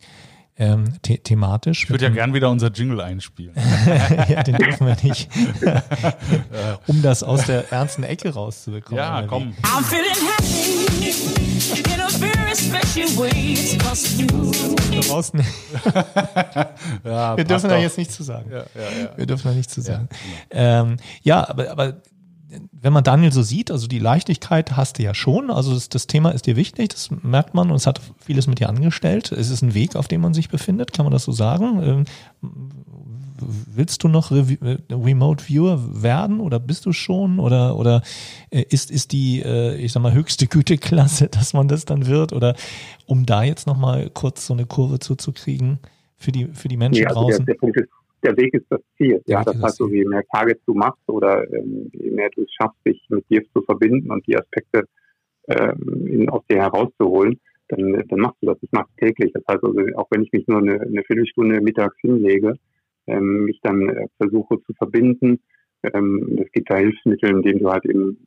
[0.59, 1.85] Ähm, the thematisch.
[1.85, 3.55] Ich würde ja gern wieder unser Jingle einspielen.
[4.27, 5.29] ja, den dürfen wir nicht.
[6.87, 8.97] um das aus der ernsten Ecke rauszubekommen.
[8.97, 9.53] Ja, komm.
[9.63, 10.79] I'm feeling happy
[11.93, 13.55] in a very special way.
[15.07, 15.39] Draußen.
[17.05, 18.51] ja, wir dürfen da jetzt nichts zu sagen.
[18.51, 19.17] Ja, ja, ja.
[19.17, 20.09] Wir dürfen da nichts zu sagen.
[20.51, 22.01] Ja, ähm, ja aber, aber
[22.71, 26.07] wenn man Daniel so sieht, also die Leichtigkeit hast du ja schon, also das, das,
[26.07, 29.31] Thema ist dir wichtig, das merkt man und es hat vieles mit dir angestellt.
[29.31, 31.83] Es ist ein Weg, auf dem man sich befindet, kann man das so sagen?
[31.83, 32.05] Ähm,
[33.41, 38.01] willst du noch Re äh, Remote Viewer werden oder bist du schon oder oder
[38.49, 42.33] äh, ist ist die äh, ich sag mal höchste Güteklasse, dass man das dann wird
[42.33, 42.55] oder
[43.05, 45.79] um da jetzt noch mal kurz so eine Kurve zuzukriegen
[46.17, 47.45] für die für die Menschen nee, also draußen?
[47.45, 47.89] Der, der Punkt ist
[48.23, 49.21] der Weg ist das Ziel.
[49.25, 52.51] Ja, das heißt, so, je mehr Targets du machst oder ähm, je mehr du es
[52.53, 54.83] schaffst, dich mit dir zu verbinden und die Aspekte
[55.47, 57.39] ähm, in, aus dir herauszuholen,
[57.69, 58.59] dann, dann machst du das.
[58.59, 59.31] Das machst du täglich.
[59.33, 62.55] Das heißt also, auch wenn ich mich nur eine, eine Viertelstunde mittags hinlege,
[63.07, 65.39] ähm, mich dann äh, versuche zu verbinden,
[65.83, 68.17] ähm, es gibt da Hilfsmittel, indem du halt eben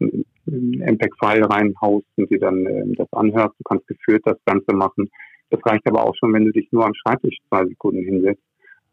[0.00, 3.54] ein MPEG-File reinhaust und dir dann ähm, das anhörst.
[3.58, 5.10] Du kannst geführt das Ganze machen.
[5.50, 8.42] Das reicht aber auch schon, wenn du dich nur am Schreibtisch zwei Sekunden hinsetzt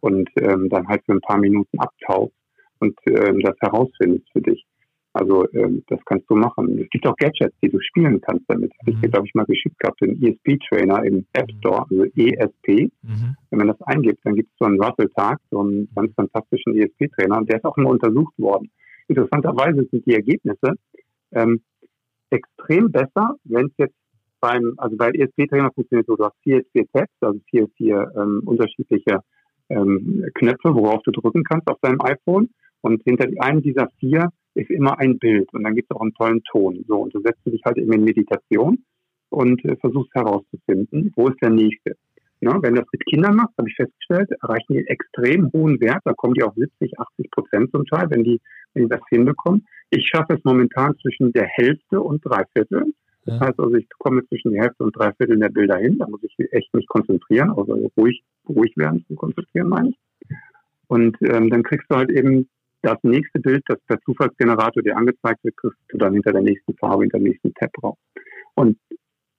[0.05, 2.35] und ähm, dann halt für ein paar Minuten abtauchst
[2.79, 4.63] und ähm, das herausfindest für dich.
[5.13, 6.77] Also ähm, das kannst du machen.
[6.77, 8.71] Es gibt auch Gadgets, die du spielen kannst damit.
[8.83, 8.91] Mhm.
[8.91, 11.57] Ich habe, glaube ich, mal geschickt gehabt, den ESP-Trainer im App mhm.
[11.59, 12.91] Store, also ESP.
[13.01, 13.35] Mhm.
[13.49, 17.37] Wenn man das eingibt, dann gibt es so einen Russell-Tag, so einen ganz fantastischen ESP-Trainer
[17.37, 18.69] und der ist auch immer untersucht worden.
[19.07, 20.73] Interessanterweise sind die Ergebnisse
[21.31, 21.61] ähm,
[22.29, 23.95] extrem besser, wenn es jetzt
[24.41, 28.41] beim, also bei ESP-Trainer funktioniert so, du hast vier, vier Tabs, also vier, vier ähm,
[28.45, 29.21] unterschiedliche
[29.69, 32.49] ähm, Knöpfe, worauf du drücken kannst auf deinem iPhone.
[32.81, 36.13] Und hinter einem dieser vier ist immer ein Bild und dann gibt es auch einen
[36.13, 36.85] tollen Ton.
[36.87, 38.83] So, und du setzt dich halt eben in Meditation
[39.29, 41.95] und äh, versuchst herauszufinden, wo ist der nächste.
[42.41, 46.01] Ja, wenn du das mit Kindern machst, habe ich festgestellt, erreichen die extrem hohen Wert.
[46.05, 48.39] Da kommen die auf 70, 80 Prozent zum Teil, wenn die,
[48.73, 49.65] wenn die das hinbekommen.
[49.89, 52.93] Ich schaffe es momentan zwischen der Hälfte und drei Viertel.
[53.25, 55.97] Das heißt also, ich komme zwischen der Hälfte und drei Viertel der Bilder hin.
[55.97, 59.97] Da muss ich echt mich konzentrieren, also ruhig, ruhig werden zum Konzentrieren, meine ich.
[60.87, 62.47] Und ähm, dann kriegst du halt eben
[62.81, 66.75] das nächste Bild, das per Zufallsgenerator dir angezeigt wird, kriegst du dann hinter der nächsten
[66.77, 67.97] Farbe, hinter dem nächsten Tab raus.
[68.53, 68.77] Und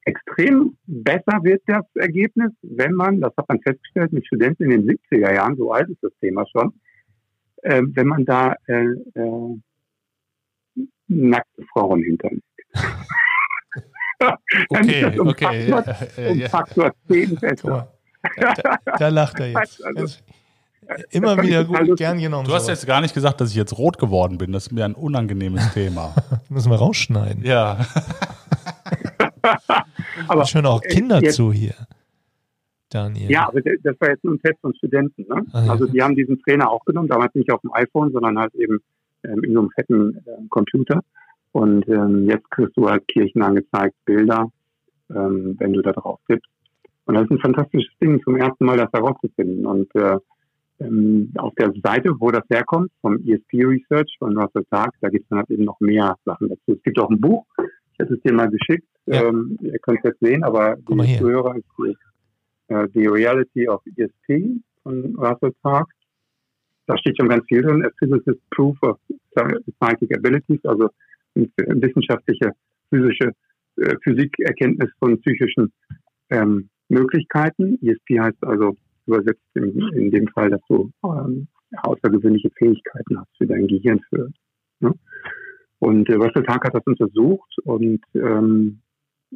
[0.05, 4.99] extrem besser wird das Ergebnis, wenn man, das hat man festgestellt mit Studenten in den
[5.11, 6.73] 70er Jahren, so alt ist das Thema schon,
[7.63, 9.61] äh, wenn man da äh, äh,
[11.09, 12.45] nackte Frauen hinterlegt.
[14.71, 15.69] okay, um okay.
[15.69, 17.96] Faktor, um Faktor 10 besser.
[18.37, 19.83] Da, da, lacht er jetzt.
[19.97, 20.19] Also,
[21.11, 22.47] Immer wieder gut, gern genommen.
[22.47, 24.53] Du hast jetzt gar nicht gesagt, dass ich jetzt rot geworden bin.
[24.53, 26.15] Das ist mir ein unangenehmes Thema.
[26.49, 27.45] Müssen wir rausschneiden.
[27.45, 27.79] Ja.
[30.29, 31.75] aber schön auch Kinder jetzt, zu hier.
[32.89, 33.31] Daniel.
[33.31, 35.27] Ja, aber das war jetzt nur ein Test von Studenten.
[35.29, 35.45] Ne?
[35.53, 35.73] Ah, ja.
[35.73, 38.79] Also die haben diesen Trainer auch genommen, damals nicht auf dem iPhone, sondern halt eben
[39.25, 41.01] ähm, in so einem fetten äh, Computer.
[41.53, 44.53] Und ähm, jetzt kriegst du halt Kirchen angezeigt, Bilder,
[45.11, 46.51] ähm, wenn du da drauf tippst.
[47.07, 49.65] Und das ist ein fantastisches Ding, zum ersten Mal das herauszufinden.
[49.65, 50.19] Und äh,
[50.81, 55.25] ähm, auf der Seite, wo das herkommt, vom ESP Research von Russell Tark, da gibt
[55.25, 56.73] es dann halt eben noch mehr Sachen dazu.
[56.77, 59.25] Es gibt auch ein Buch, ich hätte es dir mal geschickt, ja.
[59.25, 61.97] ähm, ihr könnt es jetzt sehen, aber die Zuhörer ist die,
[62.69, 65.89] äh, The Reality of ESP von Russell Tark.
[66.87, 67.85] Da steht schon ganz viel drin.
[67.85, 68.99] A Physicist Proof of
[69.81, 70.91] Psychic Abilities, also
[71.35, 72.53] wissenschaftliche
[72.91, 73.33] physische
[73.79, 75.73] äh, Physikerkenntnis von psychischen
[76.31, 77.79] ähm, Möglichkeiten.
[77.83, 78.77] ESP heißt also
[79.07, 81.49] übersetzt in, in dem Fall, dass du ähm,
[81.83, 84.01] außergewöhnliche Fähigkeiten hast für dein Gehirn.
[84.09, 84.31] Für,
[84.81, 84.95] ne?
[85.79, 88.81] Und äh, Russell Tark hat das untersucht und ähm,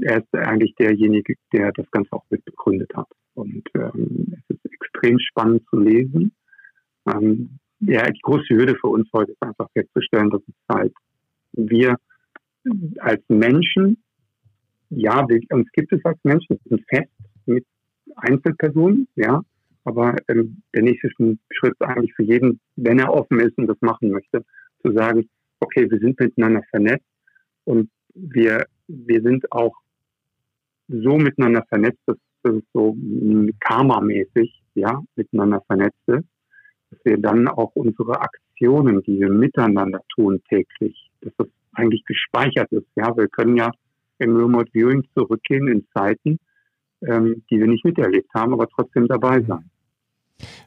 [0.01, 3.09] er ist eigentlich derjenige, der das Ganze auch mit begründet hat.
[3.34, 6.32] Und ähm, es ist extrem spannend zu lesen.
[7.07, 10.94] Ähm, ja, die große Hürde für uns heute ist einfach festzustellen, dass es halt
[11.53, 11.96] wir
[12.98, 14.03] als Menschen,
[14.90, 17.11] ja, wir, uns gibt es als Menschen, wir sind fest
[18.11, 19.42] mit Einzelpersonen, ja,
[19.84, 23.80] aber ähm, der nächste Schritt ist eigentlich für jeden, wenn er offen ist und das
[23.80, 24.44] machen möchte,
[24.84, 25.28] zu sagen,
[25.61, 27.06] okay, wir sind miteinander vernetzt
[27.64, 29.74] und wir, wir sind auch
[30.88, 32.96] so miteinander vernetzt, dass, dass es so
[33.61, 36.24] karmamäßig, ja, miteinander vernetzt ist,
[36.90, 42.70] dass wir dann auch unsere Aktionen, die wir miteinander tun täglich, dass das eigentlich gespeichert
[42.72, 42.86] ist.
[42.96, 43.70] Ja, wir können ja
[44.18, 46.38] im Remote Viewing zurückgehen in Zeiten,
[47.07, 49.70] ähm, die wir nicht miterlebt haben, aber trotzdem dabei sein.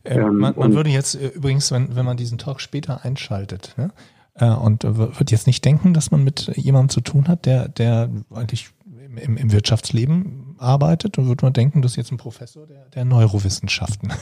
[0.03, 3.75] Äh, ähm, man, man würde jetzt äh, übrigens, wenn, wenn man diesen Talk später einschaltet,
[3.77, 3.91] ne,
[4.35, 8.09] äh, und wird jetzt nicht denken, dass man mit jemandem zu tun hat, der, der
[8.33, 8.71] eigentlich
[9.17, 13.05] im, im Wirtschaftsleben arbeitet, dann würde man denken, das ist jetzt ein Professor der, der
[13.05, 14.13] Neurowissenschaften.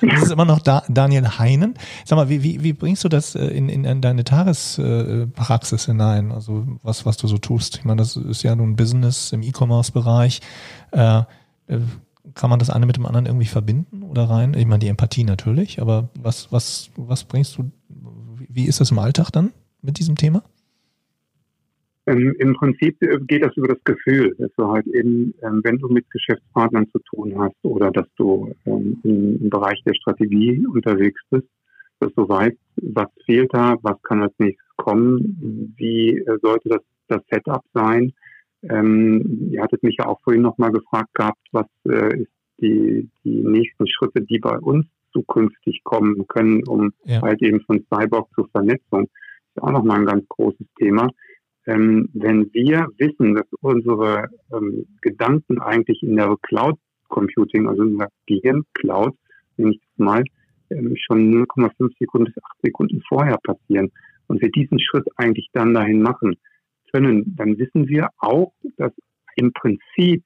[0.00, 1.74] das ist immer noch da, Daniel Heinen.
[2.04, 6.32] Sag mal, wie, wie, wie bringst du das in, in, in deine Tagespraxis hinein?
[6.32, 7.78] Also was, was du so tust?
[7.78, 10.40] Ich meine, das ist ja nun Business im E-Commerce-Bereich.
[10.92, 11.22] Äh,
[12.34, 14.54] kann man das eine mit dem anderen irgendwie verbinden oder rein?
[14.54, 18.98] Ich meine, die Empathie natürlich, aber was, was, was bringst du, wie ist das im
[18.98, 20.42] Alltag dann mit diesem Thema?
[22.06, 25.78] Ähm, Im Prinzip äh, geht das über das Gefühl, dass du halt eben, ähm, wenn
[25.78, 31.20] du mit Geschäftspartnern zu tun hast oder dass du ähm, im Bereich der Strategie unterwegs
[31.30, 31.48] bist,
[32.00, 36.82] dass du weißt, was fehlt da, was kann als nächstes kommen, wie äh, sollte das,
[37.08, 38.12] das Setup sein,
[38.62, 42.30] ähm, ihr hattet mich ja auch vorhin nochmal gefragt gehabt, was äh, ist
[42.60, 47.22] die, die nächsten Schritte, die bei uns zukünftig kommen können, um ja.
[47.22, 49.08] halt eben von Cyborg zur Vernetzung.
[49.54, 51.08] Ist auch nochmal ein ganz großes Thema.
[51.66, 57.98] Ähm, wenn wir wissen, dass unsere ähm, Gedanken eigentlich in der Cloud Computing, also in
[57.98, 59.14] der Gehirn-Cloud,
[59.56, 60.24] nenne ich das mal,
[60.70, 63.90] ähm, schon 0,5 Sekunden bis 8 Sekunden vorher passieren
[64.28, 66.36] und wir diesen Schritt eigentlich dann dahin machen,
[66.92, 68.92] können, dann wissen wir auch, dass
[69.36, 70.24] im Prinzip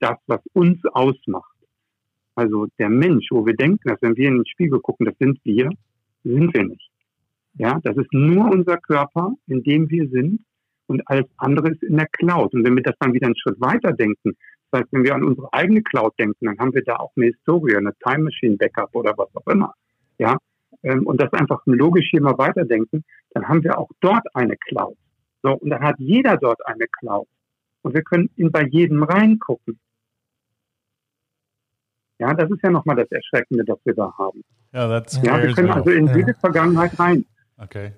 [0.00, 1.54] das, was uns ausmacht,
[2.34, 5.38] also der Mensch, wo wir denken, dass wenn wir in den Spiegel gucken, das sind
[5.44, 5.70] wir,
[6.24, 6.90] sind wir nicht.
[7.54, 10.40] Ja, das ist nur unser Körper, in dem wir sind
[10.86, 12.54] und alles andere ist in der Cloud.
[12.54, 14.36] Und wenn wir das dann wieder einen Schritt weiter denken,
[14.70, 17.26] das heißt, wenn wir an unsere eigene Cloud denken, dann haben wir da auch eine
[17.26, 19.74] Historie, eine Time Machine Backup oder was auch immer.
[20.18, 20.38] Ja,
[20.82, 24.96] ähm, und das einfach logisch hier mal weiterdenken, dann haben wir auch dort eine Cloud.
[25.42, 27.26] So, und dann hat jeder dort eine Cloud.
[27.82, 29.78] Und wir können in bei jedem reingucken.
[32.18, 34.42] Ja, das ist ja nochmal das Erschreckende, das wir da haben.
[34.72, 37.24] Ja, that's ja wir können also in jede Vergangenheit rein.
[37.58, 37.92] Okay.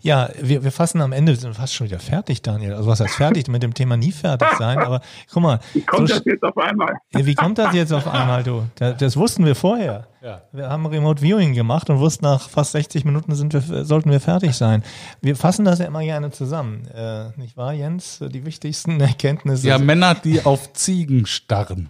[0.00, 2.74] Ja, wir, wir fassen am Ende, sind fast schon wieder fertig, Daniel.
[2.74, 3.48] Also was heißt fertig?
[3.48, 5.00] Mit dem Thema nie fertig sein, aber
[5.32, 5.60] guck mal.
[5.74, 6.94] Wie kommt so, das jetzt auf einmal?
[7.10, 8.64] Wie kommt das jetzt auf einmal, du?
[8.76, 10.06] Das, das wussten wir vorher.
[10.22, 10.42] Ja.
[10.52, 14.20] Wir haben Remote Viewing gemacht und wussten, nach fast 60 Minuten sind wir, sollten wir
[14.20, 14.82] fertig sein.
[15.22, 16.86] Wir fassen das ja immer gerne zusammen.
[16.88, 18.18] Äh, nicht wahr, Jens?
[18.20, 19.68] Die wichtigsten Erkenntnisse.
[19.68, 21.88] Ja, Männer, die auf Ziegen starren.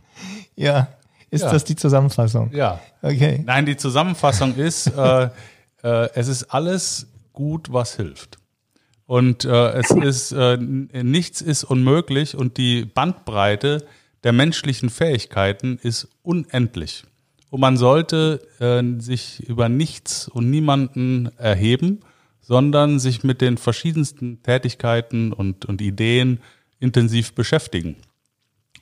[0.54, 0.88] Ja.
[1.30, 1.52] Ist ja.
[1.52, 2.50] das die Zusammenfassung?
[2.52, 2.80] Ja.
[3.02, 3.42] Okay.
[3.44, 5.28] Nein, die Zusammenfassung ist, äh,
[5.82, 8.38] äh, es ist alles gut, was hilft.
[9.06, 13.84] Und äh, es ist äh, nichts ist unmöglich und die Bandbreite
[14.22, 17.04] der menschlichen Fähigkeiten ist unendlich.
[17.50, 22.00] Und man sollte äh, sich über nichts und niemanden erheben,
[22.40, 26.40] sondern sich mit den verschiedensten Tätigkeiten und, und Ideen
[26.78, 27.96] intensiv beschäftigen.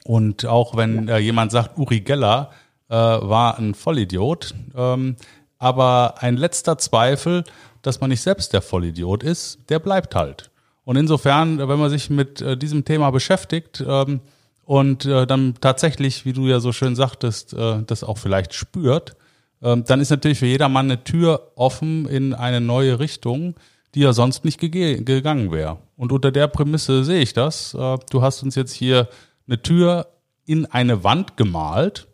[0.04, 2.50] Und auch wenn äh, jemand sagt, Uri Geller
[2.88, 5.16] äh, war ein Vollidiot, ähm,
[5.58, 7.44] aber ein letzter Zweifel,
[7.88, 10.50] dass man nicht selbst der Vollidiot ist, der bleibt halt.
[10.84, 14.20] Und insofern, wenn man sich mit äh, diesem Thema beschäftigt ähm,
[14.66, 19.16] und äh, dann tatsächlich, wie du ja so schön sagtest, äh, das auch vielleicht spürt,
[19.62, 23.54] ähm, dann ist natürlich für jedermann eine Tür offen in eine neue Richtung,
[23.94, 25.78] die ja sonst nicht gegangen wäre.
[25.96, 27.72] Und unter der Prämisse sehe ich das.
[27.72, 29.08] Äh, du hast uns jetzt hier
[29.46, 30.08] eine Tür
[30.44, 32.06] in eine Wand gemalt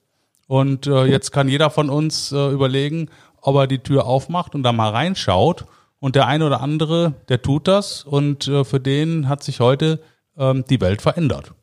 [0.47, 3.09] und äh, jetzt kann jeder von uns äh, überlegen,
[3.45, 5.67] ob er die Tür aufmacht und da mal reinschaut.
[6.01, 10.01] Und der eine oder andere, der tut das und äh, für den hat sich heute
[10.37, 11.55] ähm, die Welt verändert.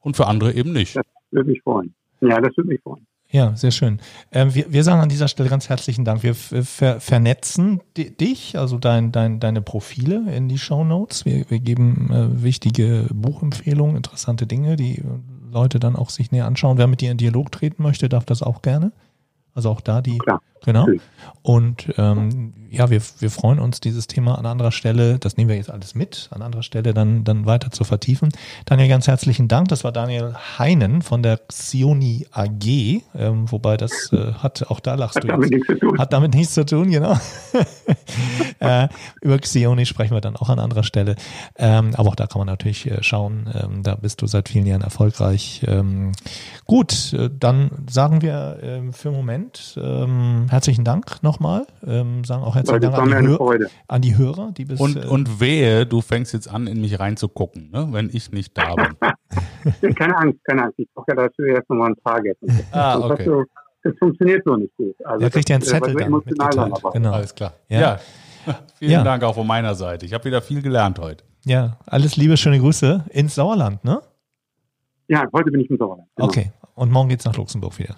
[0.00, 0.96] Und für andere eben nicht.
[0.96, 1.94] Das würde mich freuen.
[2.20, 3.06] Ja, das würde mich freuen.
[3.30, 3.98] Ja, sehr schön.
[4.30, 6.22] Ähm, wir, wir sagen an dieser Stelle ganz herzlichen Dank.
[6.22, 11.24] Wir ver vernetzen dich, also dein, dein, deine Profile in die Show Notes.
[11.24, 15.02] Wir, wir geben äh, wichtige Buchempfehlungen, interessante Dinge, die
[15.50, 16.76] Leute dann auch sich näher anschauen.
[16.76, 18.92] Wer mit dir in Dialog treten möchte, darf das auch gerne.
[19.54, 20.40] Also auch da die Klar.
[20.64, 20.86] Genau.
[21.42, 25.56] Und ähm, ja, wir, wir freuen uns, dieses Thema an anderer Stelle, das nehmen wir
[25.56, 28.30] jetzt alles mit, an anderer Stelle dann, dann weiter zu vertiefen.
[28.64, 29.68] Daniel, ganz herzlichen Dank.
[29.68, 32.64] Das war Daniel Heinen von der Xioni AG,
[33.14, 35.68] ähm, wobei das äh, hat, auch da lachst hat du damit jetzt.
[35.68, 35.98] Nichts zu tun.
[35.98, 37.18] Hat damit nichts zu tun, genau.
[38.60, 38.88] äh,
[39.20, 41.16] über Xioni sprechen wir dann auch an anderer Stelle.
[41.56, 43.50] Ähm, aber auch da kann man natürlich äh, schauen.
[43.52, 45.62] Ähm, da bist du seit vielen Jahren erfolgreich.
[45.66, 46.12] Ähm,
[46.66, 49.41] gut, äh, dann sagen wir ähm, für einen Moment
[49.76, 51.66] ähm, herzlichen Dank nochmal.
[51.86, 54.80] Ähm, sagen auch herzlichen Dank an die, Hör an die, Hörer, die bis.
[54.80, 57.88] Und, äh, und wehe, du fängst jetzt an, in mich reinzugucken, ne?
[57.90, 59.94] wenn ich nicht da bin.
[59.94, 60.78] keine Angst, keine Angst.
[60.78, 62.38] Ich brauche ja dafür erst nochmal ein Target.
[62.72, 63.24] Ah, okay.
[63.24, 63.46] Das,
[63.82, 64.94] das, funktioniert so nicht gut.
[65.04, 66.72] Also, ja, kriegt ja einen Zettel dann mitgeteilt.
[66.92, 67.12] Genau.
[67.12, 67.52] Alles klar.
[67.68, 67.80] Ja.
[67.80, 68.00] ja.
[68.78, 69.04] Vielen ja.
[69.04, 70.06] Dank auch von meiner Seite.
[70.06, 71.24] Ich habe wieder viel gelernt heute.
[71.44, 74.00] Ja, alles Liebe, schöne Grüße ins Sauerland, ne?
[75.08, 76.08] Ja, heute bin ich im Sauerland.
[76.14, 76.28] Genau.
[76.28, 77.96] Okay, und morgen geht's nach Luxemburg wieder.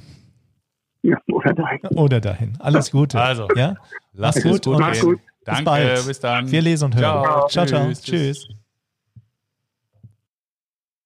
[1.05, 1.81] Ja, oder dahin.
[1.97, 2.57] Oder dahin.
[2.61, 3.21] Alles Gute.
[3.21, 3.75] Also, ja?
[4.15, 4.65] Lass gut.
[4.65, 4.79] gut.
[4.79, 5.21] Mach's gut.
[5.45, 6.07] Danke, bis, bald.
[6.07, 6.51] bis dann.
[6.51, 7.23] Wir lesen und hören.
[7.23, 7.67] Ciao, ciao.
[7.67, 7.87] ciao.
[7.89, 8.03] Tschüss.
[8.03, 8.49] tschüss.